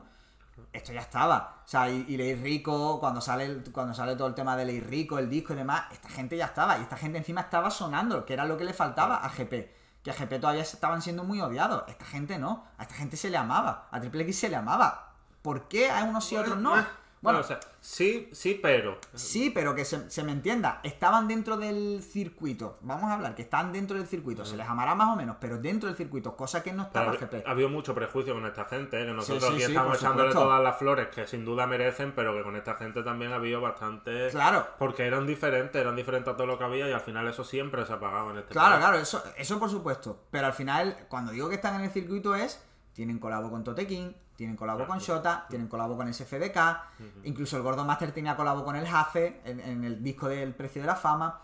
[0.72, 1.62] esto ya estaba.
[1.64, 4.64] O sea, y, y Ley Rico, cuando sale, el- cuando sale todo el tema de
[4.64, 6.78] Ley Rico, el disco y demás, esta gente ya estaba.
[6.78, 9.74] Y esta gente encima estaba sonando, que era lo que le faltaba a GP.
[10.02, 11.84] Que a GP todavía estaban siendo muy odiados.
[11.88, 12.64] Esta gente no.
[12.78, 13.88] A esta gente se le amaba.
[13.90, 15.12] A Triple X se le amaba.
[15.42, 16.74] ¿Por qué a unos y a otros no?
[17.22, 18.98] Bueno, o sea, sí, sí, pero...
[19.14, 20.80] Sí, pero que se, se me entienda.
[20.82, 22.78] Estaban dentro del circuito.
[22.82, 24.44] Vamos a hablar, que están dentro del circuito.
[24.44, 27.26] Se les amará más o menos, pero dentro del circuito, cosa que no estaba Pero
[27.30, 27.46] GP.
[27.46, 29.06] ha habido mucho prejuicio con esta gente, ¿eh?
[29.06, 30.48] que nosotros sí, aquí sí, estamos echándole supuesto.
[30.50, 33.60] todas las flores que sin duda merecen, pero que con esta gente también ha habido
[33.60, 34.28] bastante...
[34.30, 34.66] Claro.
[34.78, 37.86] Porque eran diferentes, eran diferentes a todo lo que había y al final eso siempre
[37.86, 38.80] se apagaba en este Claro, país.
[38.80, 40.18] claro, eso, eso por supuesto.
[40.32, 42.60] Pero al final, cuando digo que están en el circuito es,
[42.92, 46.58] tienen colabo con Totequín, tienen colabo con Shota, tienen colabo con SFDK,
[47.24, 50.82] incluso el Gordo Master tenía colabo con el Jace en, en el disco del Precio
[50.82, 51.40] de la Fama.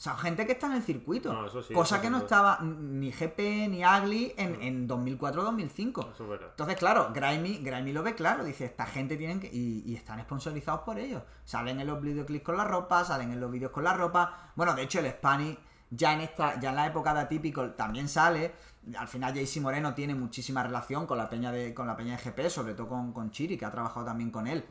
[0.00, 1.30] O sea, gente que está en el circuito.
[1.30, 6.12] No, sí, cosa que no estaba ni GP ni Ugly en, en 2004-2005.
[6.14, 6.48] Eso es verdad.
[6.52, 9.48] Entonces, claro, Grimy, Grimy lo ve claro, dice, esta gente tienen que...
[9.48, 11.22] Y, y están sponsorizados por ellos.
[11.44, 14.52] Salen en los videoclips con la ropa, salen en los vídeos con la ropa.
[14.56, 15.58] Bueno, de hecho, el Spanish
[15.90, 18.54] ya en esta, ya en la época de Atypical también sale.
[18.96, 22.22] Al final JC Moreno tiene muchísima relación con la peña de, con la peña de
[22.30, 24.64] GP, sobre todo con, con Chiri, que ha trabajado también con él.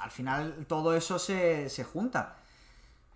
[0.00, 2.36] Al final todo eso se, se junta.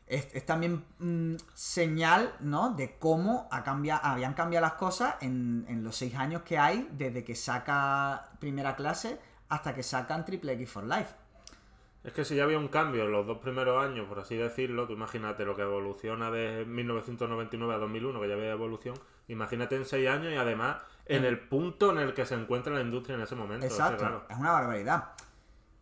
[0.07, 2.71] Es, es también mm, señal, ¿no?
[2.75, 6.89] De cómo ha cambia- habían cambiado las cosas en, en los seis años que hay
[6.93, 11.15] desde que saca primera clase hasta que sacan Triple X for Life.
[12.05, 14.87] Es que si ya había un cambio en los dos primeros años, por así decirlo,
[14.87, 18.95] tú imagínate lo que evoluciona de 1999 a 2001, que ya había evolución,
[19.29, 22.81] imagínate en seis años y además en el punto en el que se encuentra la
[22.81, 23.67] industria en ese momento.
[23.67, 24.27] Exacto, claro.
[24.29, 25.11] es una barbaridad.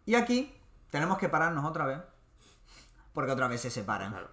[0.04, 0.54] Y aquí
[0.90, 1.98] tenemos que pararnos otra vez,
[3.12, 4.10] porque otra vez se separan.
[4.10, 4.30] Claro.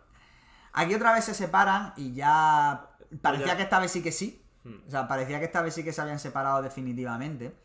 [0.73, 2.89] Aquí otra vez se separan y ya
[3.21, 4.43] parecía ya- que esta vez sí que sí.
[4.63, 4.87] Hmm.
[4.87, 7.55] O sea, parecía que esta vez sí que se habían separado definitivamente.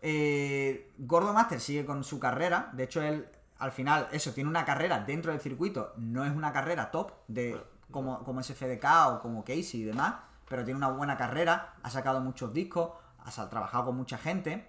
[0.00, 2.70] Eh, Gordo Master sigue con su carrera.
[2.72, 5.94] De hecho, él al final, eso, tiene una carrera dentro del circuito.
[5.96, 7.60] No es una carrera top de
[7.90, 10.14] como, como SFDK o como Casey y demás.
[10.48, 11.74] Pero tiene una buena carrera.
[11.82, 12.90] Ha sacado muchos discos.
[13.18, 14.66] Ha trabajado con mucha gente.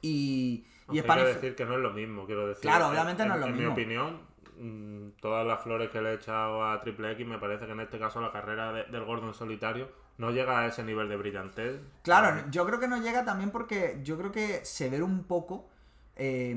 [0.00, 2.62] Y, y quiero decir que no es lo mismo, quiero decir.
[2.62, 3.66] Claro, En- obviamente no es lo en mismo.
[3.68, 4.20] mi opinión,
[4.58, 7.80] mm, todas las flores que le he echado a Triple X, me parece que en
[7.80, 11.16] este caso la carrera de- del gordo en solitario no llega a ese nivel de
[11.16, 11.80] brillantez.
[12.02, 15.68] Claro, yo creo que no llega también porque yo creo que se ve un poco
[16.16, 16.52] eh,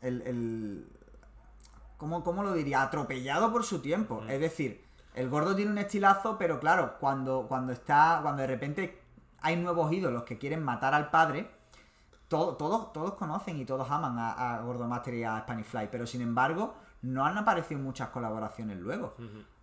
[0.00, 0.86] el, el-
[1.98, 2.80] ¿cómo, cómo lo diría?
[2.82, 4.24] Atropellado por su tiempo.
[4.28, 4.82] Es decir,
[5.20, 8.18] el gordo tiene un estilazo, pero claro, cuando, cuando está.
[8.22, 9.02] Cuando de repente
[9.40, 11.50] hay nuevos ídolos que quieren matar al padre.
[12.28, 15.88] todo- todos, todos conocen y todos aman a, a Gordo Master y a Spanish Fly,
[15.90, 19.14] pero sin embargo, no han aparecido muchas colaboraciones luego.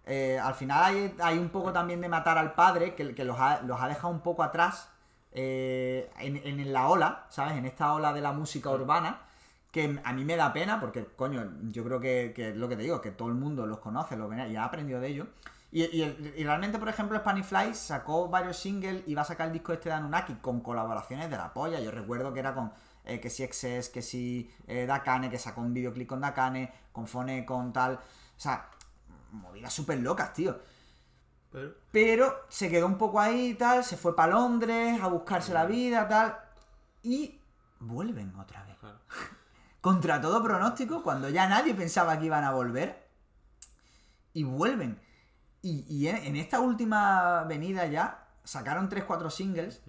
[0.08, 3.40] Eh, al final hay, hay un poco también de matar al padre, que, que los,
[3.40, 4.90] ha, los ha dejado un poco atrás
[5.32, 7.54] eh, en, en la ola, ¿sabes?
[7.58, 9.20] En esta ola de la música urbana,
[9.76, 12.78] que a mí me da pena, porque, coño, yo creo que, que es lo que
[12.78, 15.28] te digo, que todo el mundo los conoce, los y ha aprendido de ellos.
[15.70, 19.26] Y, y el- y realmente, por ejemplo, Spanish Fly sacó varios singles y va a
[19.26, 21.82] sacar el disco este de Anunnaki con colaboraciones de la polla.
[21.82, 22.72] Yo recuerdo que era con
[23.04, 27.06] eh, que si XS, que si eh, Dakane, que sacó un videoclip con Dakane, con
[27.08, 27.96] Fone, con tal.
[27.96, 28.70] O sea,
[29.32, 30.58] movidas súper locas, tío.
[31.52, 35.54] Pero- Pero se quedó un poco ahí y tal, se fue para Londres a buscarse
[35.54, 36.38] la vida, tal.
[37.04, 37.42] Y
[37.82, 38.78] vuelven otra vez.
[38.80, 39.00] Claro.
[39.86, 43.08] Contra todo pronóstico, cuando ya nadie pensaba que iban a volver.
[44.34, 45.00] Y vuelven.
[45.62, 49.84] Y, y en, en esta última venida ya sacaron 3-4 singles.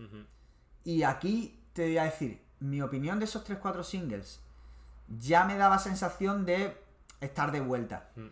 [0.84, 4.42] Y aquí te voy a decir, mi opinión de esos 3-4 singles
[5.08, 6.76] ya me daba sensación de
[7.22, 8.10] estar de vuelta.
[8.16, 8.26] Mm.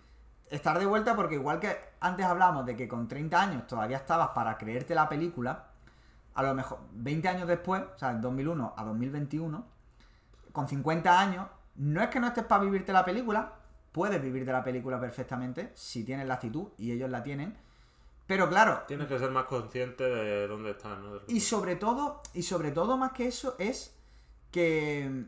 [0.50, 4.28] Estar de vuelta porque igual que antes hablamos de que con 30 años todavía estabas
[4.34, 5.68] para creerte la película,
[6.34, 9.73] a lo mejor 20 años después, o sea, en 2001 a 2021,
[10.54, 13.52] con 50 años, no es que no estés para vivirte la película,
[13.92, 17.56] puedes vivirte la película perfectamente si tienes la actitud y ellos la tienen,
[18.26, 21.18] pero claro, Tienes que ser más consciente de dónde estás, ¿no?
[21.28, 23.94] y sobre todo, y sobre todo más que eso es
[24.50, 25.24] que,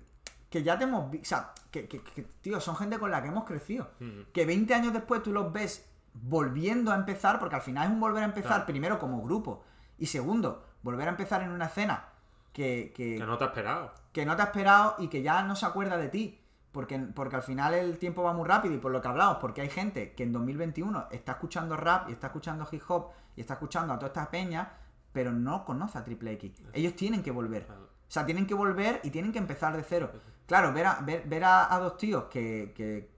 [0.49, 3.20] que ya te hemos visto, o sea, que, que- que, tío, son gente con la
[3.22, 3.91] que hemos crecido.
[4.01, 4.27] Ujú.
[4.33, 8.01] Que 20 años después tú los ves volviendo a empezar, porque al final es un
[8.01, 8.66] volver a empezar, Claro.
[8.66, 9.62] primero como grupo,
[9.99, 12.05] y segundo, volver a empezar en una escena
[12.53, 13.93] que, que, Que no te has esperado.
[14.17, 16.41] Que no te ha esperado y que ya no se acuerda de ti.
[16.73, 19.61] Porque, porque al final el tiempo va muy rápido y por lo que hablamos, porque
[19.61, 23.55] hay gente que en 2021 está escuchando rap y está escuchando hip hop y está
[23.55, 24.73] escuchando a toda esta peña,
[25.12, 26.53] pero no conoce a Triple X.
[26.73, 27.67] Ellos tienen que volver.
[27.71, 30.11] O sea, tienen que volver y tienen que empezar de cero.
[30.47, 33.11] Claro, ver a, ver, ver a, a dos tíos que, que-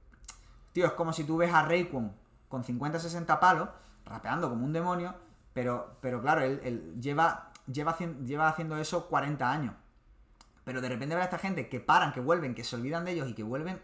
[0.72, 2.12] Tío, es como si tú ves a Rayquan
[2.49, 3.68] con 50-60 palos,
[4.05, 5.14] rapeando como un demonio,
[5.53, 9.74] pero, pero claro, él, él lleva, lleva, lleva haciendo eso 40 años.
[10.68, 13.12] Pero de repente ver a esta gente que paran, que vuelven, que se olvidan de
[13.12, 13.80] ellos y que vuelven.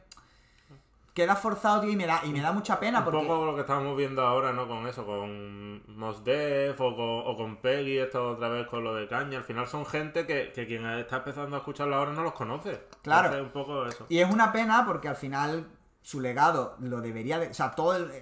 [1.14, 3.26] Queda forzado, tío, y me da, y me da mucha pena Un porque.
[3.26, 4.68] poco lo que estamos viendo ahora, ¿no?
[4.68, 8.94] Con eso, con Mos Def o con, o con Peggy, esto otra vez con lo
[8.94, 9.38] de Caña.
[9.38, 12.82] Al final son gente que, que quien está empezando a escucharlo ahora no los conoce.
[13.02, 13.28] Claro.
[13.28, 14.04] Entonces, un poco eso.
[14.10, 15.66] Y es una pena porque al final
[16.02, 17.46] su legado lo debería de.
[17.48, 18.12] O sea, todo el.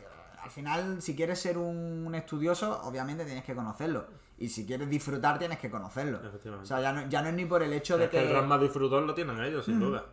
[0.41, 4.07] Al final, si quieres ser un, un estudioso, obviamente tienes que conocerlo.
[4.43, 6.21] Y si quieres disfrutar, tienes que conocerlo.
[6.61, 8.27] O sea, ya no, ya no es ni por el hecho de Es que el
[8.27, 8.33] que.
[8.33, 10.05] gran más disfrutón lo tienen ellos, sin duda.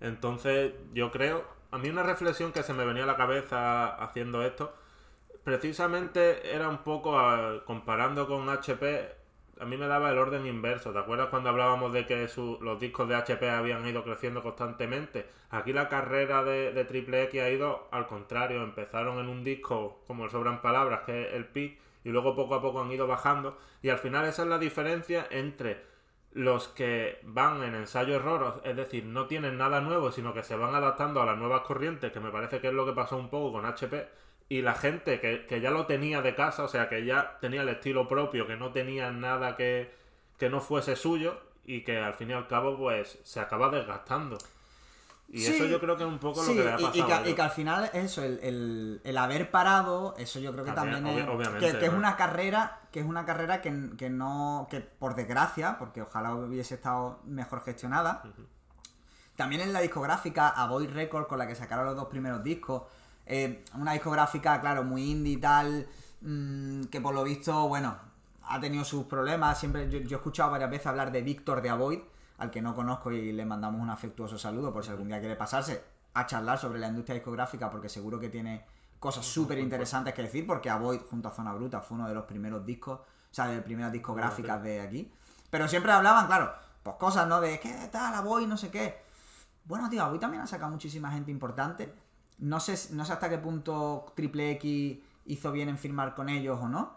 [0.00, 4.42] Entonces, yo creo, a mí una reflexión que se me venía a la cabeza haciendo
[4.42, 4.72] esto,
[5.44, 7.16] precisamente era un poco
[7.64, 9.10] comparando con HP,
[9.60, 10.92] a mí me daba el orden inverso.
[10.92, 15.26] ¿Te acuerdas cuando hablábamos de que su- los discos de HP habían ido creciendo constantemente?
[15.50, 18.62] Aquí la carrera de, de Triple X ha ido al contrario.
[18.62, 21.78] Empezaron en un disco como Sobran Palabras, que es el Pi,
[22.08, 23.58] y luego poco a poco han ido bajando.
[23.82, 25.84] Y al final esa es la diferencia entre
[26.32, 30.74] los que van en ensayo-error, es decir, no tienen nada nuevo, sino que se van
[30.74, 33.52] adaptando a las nuevas corrientes, que me parece que es lo que pasó un poco
[33.52, 34.08] con HP,
[34.48, 37.60] y la gente que, que ya lo tenía de casa, o sea, que ya tenía
[37.60, 39.90] el estilo propio, que no tenía nada que,
[40.38, 44.38] que no fuese suyo, y que al fin y al cabo, pues, se acaba desgastando.
[45.30, 46.96] Y Sí, eso yo creo que es un poco Sí, lo que le ha pasado.
[46.96, 47.34] y, que, a y ellos.
[47.34, 51.76] que al final eso, el, el- el haber parado, eso yo creo que También, es,
[51.76, 56.00] que, es una carrera, que es una carrera que, que no, que por desgracia, porque
[56.02, 58.22] ojalá hubiese estado mejor gestionada,
[59.36, 62.82] También en la discográfica Avoid Records, con la que sacaron los dos primeros discos.
[63.26, 65.86] eh, una discográfica, claro, muy indie y tal.
[66.22, 67.96] mm, que por lo visto, bueno,
[68.44, 69.60] ha tenido sus problemas.
[69.60, 72.00] Siempre yo, yo he escuchado varias veces hablar de Víctor de Avoid,
[72.38, 75.36] al que no conozco y le mandamos un afectuoso saludo por si algún día quiere
[75.36, 75.84] pasarse
[76.14, 78.64] a charlar sobre la industria discográfica, porque seguro que tiene
[78.98, 82.24] cosas súper interesantes que decir, porque Avoid junto a Zona Bruta fue uno de los
[82.24, 85.12] primeros discos, o sea, de las primeras discográficas de aquí.
[85.50, 87.40] Pero siempre hablaban, claro, pues cosas, ¿no?
[87.40, 89.02] De qué tal, Avoid, no sé qué.
[89.64, 91.92] Bueno, tío, Avoid también ha sacado muchísima gente importante.
[92.38, 96.58] No sé, no sé hasta qué punto Triple X hizo bien en firmar con ellos
[96.60, 96.96] o no.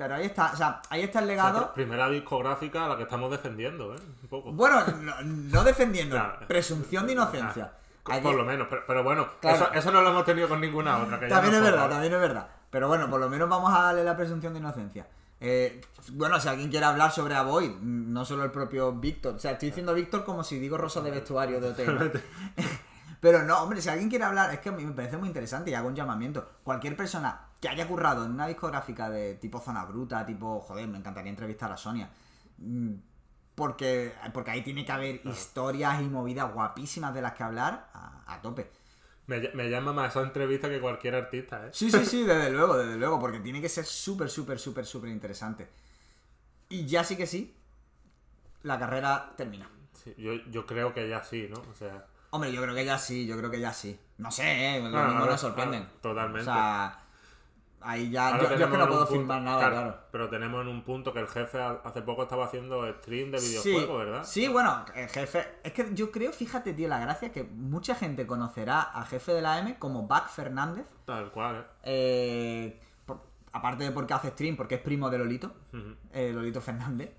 [0.00, 1.60] Pero ahí está, o sea, ahí está el legado.
[1.60, 3.98] pr- primera discográfica a la que estamos defendiendo, ¿eh?
[4.22, 4.50] Un poco.
[4.50, 6.46] Bueno, no, no defendiendo, Claro.
[6.48, 7.72] presunción de inocencia.
[8.06, 9.56] Hay Por lo menos, pero, pero bueno, Claro.
[9.56, 11.20] eso, eso no lo hemos tenido con ninguna otra.
[11.20, 12.48] que También es verdad, también es verdad.
[12.70, 15.06] Pero bueno, por lo menos vamos a darle la presunción de inocencia.
[15.38, 15.82] Eh,
[16.12, 19.34] bueno, si alguien quiere hablar sobre Avoid, no solo el propio Víctor.
[19.34, 22.22] O sea, estoy diciendo Víctor como si digo Rosa de vestuario de hotel.
[23.20, 25.70] Pero no, hombre, si alguien quiere hablar, es que a mí me parece muy interesante
[25.70, 26.48] y hago un llamamiento.
[26.64, 30.98] Cualquier persona que haya currado en una discográfica de tipo Zona Bruta, tipo, joder, me
[30.98, 32.10] encantaría entrevistar a Sonia.
[32.58, 32.94] Mm,
[33.54, 38.22] Porque, porque ahí tiene que haber historias y movidas guapísimas de las que hablar a,
[38.26, 38.70] a tope.
[39.26, 41.70] Me, ll- me llama más esa entrevista que cualquier artista, ¿eh?
[41.72, 45.10] Sí, sí, sí, desde luego, desde luego, porque tiene que ser súper, súper, súper, súper
[45.10, 45.68] interesante.
[46.68, 47.54] Y ya sí que sí,
[48.62, 49.68] la carrera termina.
[49.92, 51.60] Sí, yo, yo creo que ya sí, ¿no?
[51.70, 53.98] O sea, Hombre, yo creo que ya sí, yo creo que ya sí.
[54.18, 54.80] No sé, ¿eh?
[54.82, 55.86] Lo Claro, mismo nos sorprenden.
[56.00, 56.40] totalmente.
[56.40, 56.98] O sea,
[57.82, 58.36] ahí ya.
[58.36, 59.98] Yo, yo es que no puedo punto- firmar nada, claro.
[60.12, 63.38] Pero tenemos en un punto que el jefe ha- hace poco estaba haciendo stream de
[63.38, 64.24] Sí, videojuegos, ¿verdad?
[64.24, 65.46] sí, bueno, el jefe.
[65.62, 69.32] Es que yo creo, fíjate, tío, la gracia es que mucha gente conocerá al jefe
[69.32, 70.86] de la M como Buck Fernández.
[71.04, 71.64] Tal cual, ¿eh?
[71.84, 73.22] eh, por-
[73.52, 75.52] aparte de porque hace stream, porque es primo de Lolito,
[76.12, 77.10] eh, Lolito Fernández.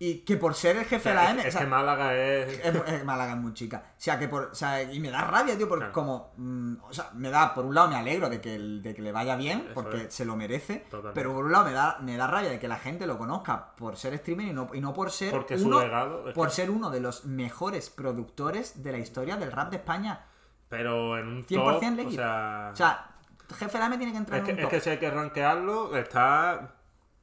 [0.00, 1.40] Y que por ser el jefe O de la es, M.
[1.40, 2.60] es o sea, que Málaga es...
[2.64, 3.82] es, es Málaga es muy chica.
[3.88, 4.44] O sea, que por.
[4.44, 5.92] O sea, y me da rabia, tío, porque Claro.
[5.92, 6.32] como.
[6.36, 9.02] mm, o sea, me da, por un lado me alegro de que, el- de que
[9.02, 10.14] le vaya bien, Eso porque es.
[10.14, 10.84] se lo merece.
[10.88, 11.14] Totalmente.
[11.20, 13.74] Pero por un lado me da, me da rabia de que la gente lo conozca
[13.74, 15.32] por ser streamer y no, y no por ser.
[15.32, 18.98] Porque su uno, legado es Por que- ser uno de los mejores productores de la
[18.98, 20.26] historia del rap de España.
[20.68, 22.16] Pero en un 100% top, o legit.
[22.20, 22.70] sea...
[22.72, 23.10] O sea,
[23.56, 24.70] jefe de la M tiene que entrar es, que, en un es top.
[24.70, 26.74] que si hay que rankearlo, está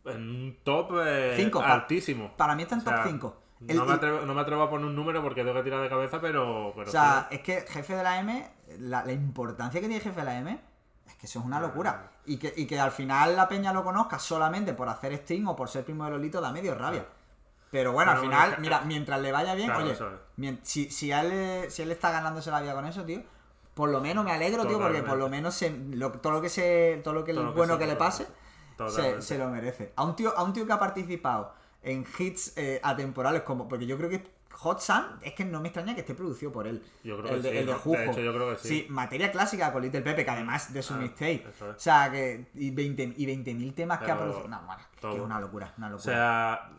[0.05, 2.35] en un top eh, Cinco, altísimo.
[2.37, 3.41] Para mí está en O sea, top 5.
[3.61, 5.89] No, me atrevo, no me atrevo a poner un número porque tengo que tirar de
[5.89, 6.71] cabeza, pero...
[6.75, 7.35] pero O sea, sí.
[7.37, 10.59] es que jefe de la M, la, la importancia que tiene jefe de la M,
[11.07, 12.11] es que eso es una locura.
[12.25, 15.55] Y que, y que al final la peña lo conozca solamente por hacer stream o
[15.55, 17.05] por ser primo de Lolito da medio rabia.
[17.71, 20.59] Pero bueno, al final, bueno, mira, mientras le vaya bien, Claro, oye, es.
[20.63, 23.21] si, si, a él, si él está ganándose la vida con eso, tío,
[23.73, 26.49] por lo menos me alegro, tío, porque por lo menos se- lo- todo lo que
[26.49, 28.27] se, todo lo que, Todo lo que bueno se que le pase,
[29.19, 29.93] se, lo merece.
[29.95, 33.85] A un tío, a un tío que ha participado en hits eh, atemporales como, porque
[33.85, 36.81] yo creo que Hot Sun es que no me extraña que esté producido por él.
[37.03, 37.77] Yo creo el que de, sí, el de ¿no?
[37.77, 38.01] De Jujo.
[38.01, 38.87] hecho, yo creo que sí.
[38.89, 41.41] materia clásica con Little Pepe, que además de su Ah, es.
[41.61, 42.47] O sea, que.
[42.55, 44.47] Y 20 y 20.000 temas que ha producido.
[44.47, 46.13] No, bueno, que es una locura, una O locura.
[46.13, 46.69] sea,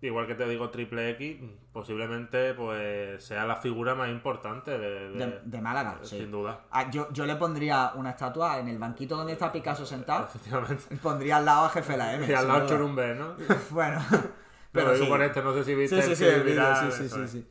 [0.00, 1.38] igual que te digo Triple X,
[1.72, 6.18] posiblemente pues sea la figura más importante de, de- de, de Málaga, sí.
[6.18, 6.60] sin duda.
[6.70, 10.26] Ah, yo, yo le pondría una estatua en el banquito donde está Picasso sentado.
[10.26, 10.96] Efectivamente.
[11.02, 12.26] Pondría al lado a jefe la M.
[12.28, 12.68] Y al lado duda.
[12.70, 13.34] Churumbe, ¿no?
[13.70, 14.00] Bueno,
[14.70, 15.04] Pero pero sí.
[15.06, 17.46] por este, no sé si viste Sí, sí, el vídeo, viral, sí, sí, sí.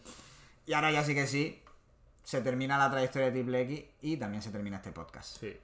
[0.67, 1.61] Y ahora ya sí que sí,
[2.23, 5.37] se termina la trayectoria de Triple X y también se termina este podcast.
[5.39, 5.57] Sí.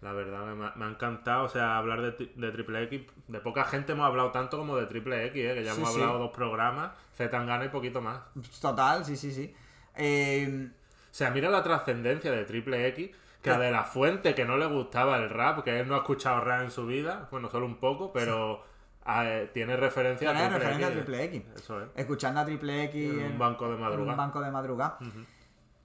[0.00, 3.02] La verdad me, ha- me ha encantado, o sea, hablar de, tri- de Triple X.
[3.28, 5.54] De poca gente hemos hablado tanto como de Triple X, ¿eh?
[5.54, 6.00] que ya Sí, hemos sí.
[6.00, 8.20] hablado dos programas, Zetangana y poquito más.
[8.62, 9.54] Total, sí, sí, sí.
[9.96, 13.10] Eh, O sea, mira la trascendencia de Triple X,
[13.42, 15.98] que a De La Fuente, que no le gustaba el rap, que él no ha
[15.98, 18.62] escuchado rap en su vida, bueno, solo un poco, pero
[19.06, 20.90] eh, tiene referencia Tiene a Triple referencia a.
[21.04, 21.42] Triple X.
[21.56, 21.88] Eso es.
[21.96, 23.94] escuchando a Triple X En un banco de madrugada.
[24.04, 24.98] en un banco de madrugada.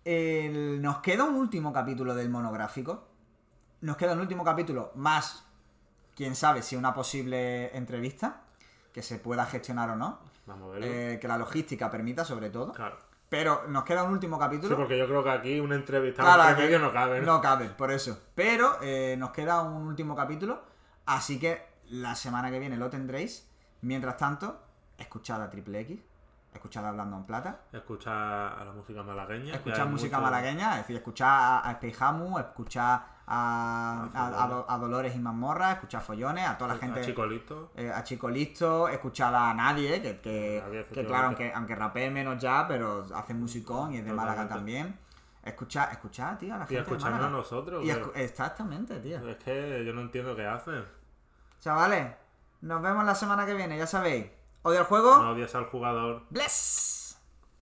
[0.04, 3.08] El- nos queda un último capítulo del monográfico.
[3.82, 5.46] Nos queda un último capítulo más,
[6.16, 8.42] quién sabe, si una posible entrevista
[8.94, 10.20] que se pueda gestionar o no.
[10.46, 10.80] Vamos a.
[10.80, 12.72] Eh, que la logística permita, sobre todo.
[12.74, 12.98] claro.
[13.28, 14.70] Pero nos queda un último capítulo.
[14.70, 17.20] Sí, porque yo creo que aquí una entrevista Claro, medio no cabe.
[17.22, 17.26] ¿no?
[17.34, 18.18] No cabe, por eso.
[18.36, 20.62] Pero eh, nos queda un último capítulo.
[21.08, 23.50] Así que la semana que viene lo tendréis.
[23.82, 24.62] Mientras tanto,
[25.00, 26.00] escuchad a Triple X.
[26.54, 27.62] Escuchad Hablando en Plata.
[27.74, 28.14] Escuchar
[28.60, 29.56] a la música malagueña.
[29.56, 30.72] Escuchad música mucho- malagueña.
[30.74, 35.20] Es decir, escuchad a, a Space Hamu, escuchad a, a- a Do- a Dolores y
[35.20, 37.00] Mazmorra, escuchad Follones, a toda la gente.
[37.00, 37.72] A Chico Listo.
[37.76, 42.10] eh, a Chico Listo, escuchad a Nadie, que, que, Nadie, que claro, aunque, aunque rapee
[42.12, 44.98] menos ya, pero hace musicón y es de Málaga también.
[45.44, 47.38] Escuchad, escuchad, tío, a la Y gente de escucharnos a Málaga.
[47.38, 47.84] nosotros.
[47.86, 49.28] Y escu- Exactamente, tío.
[49.30, 50.84] Es que yo no entiendo qué hacen.
[51.60, 52.12] Chavales,
[52.62, 54.26] nos vemos la semana que viene, ya sabéis.
[54.64, 55.18] Odio el juego.
[55.22, 56.24] No odias al jugador.
[56.32, 56.94] Bless.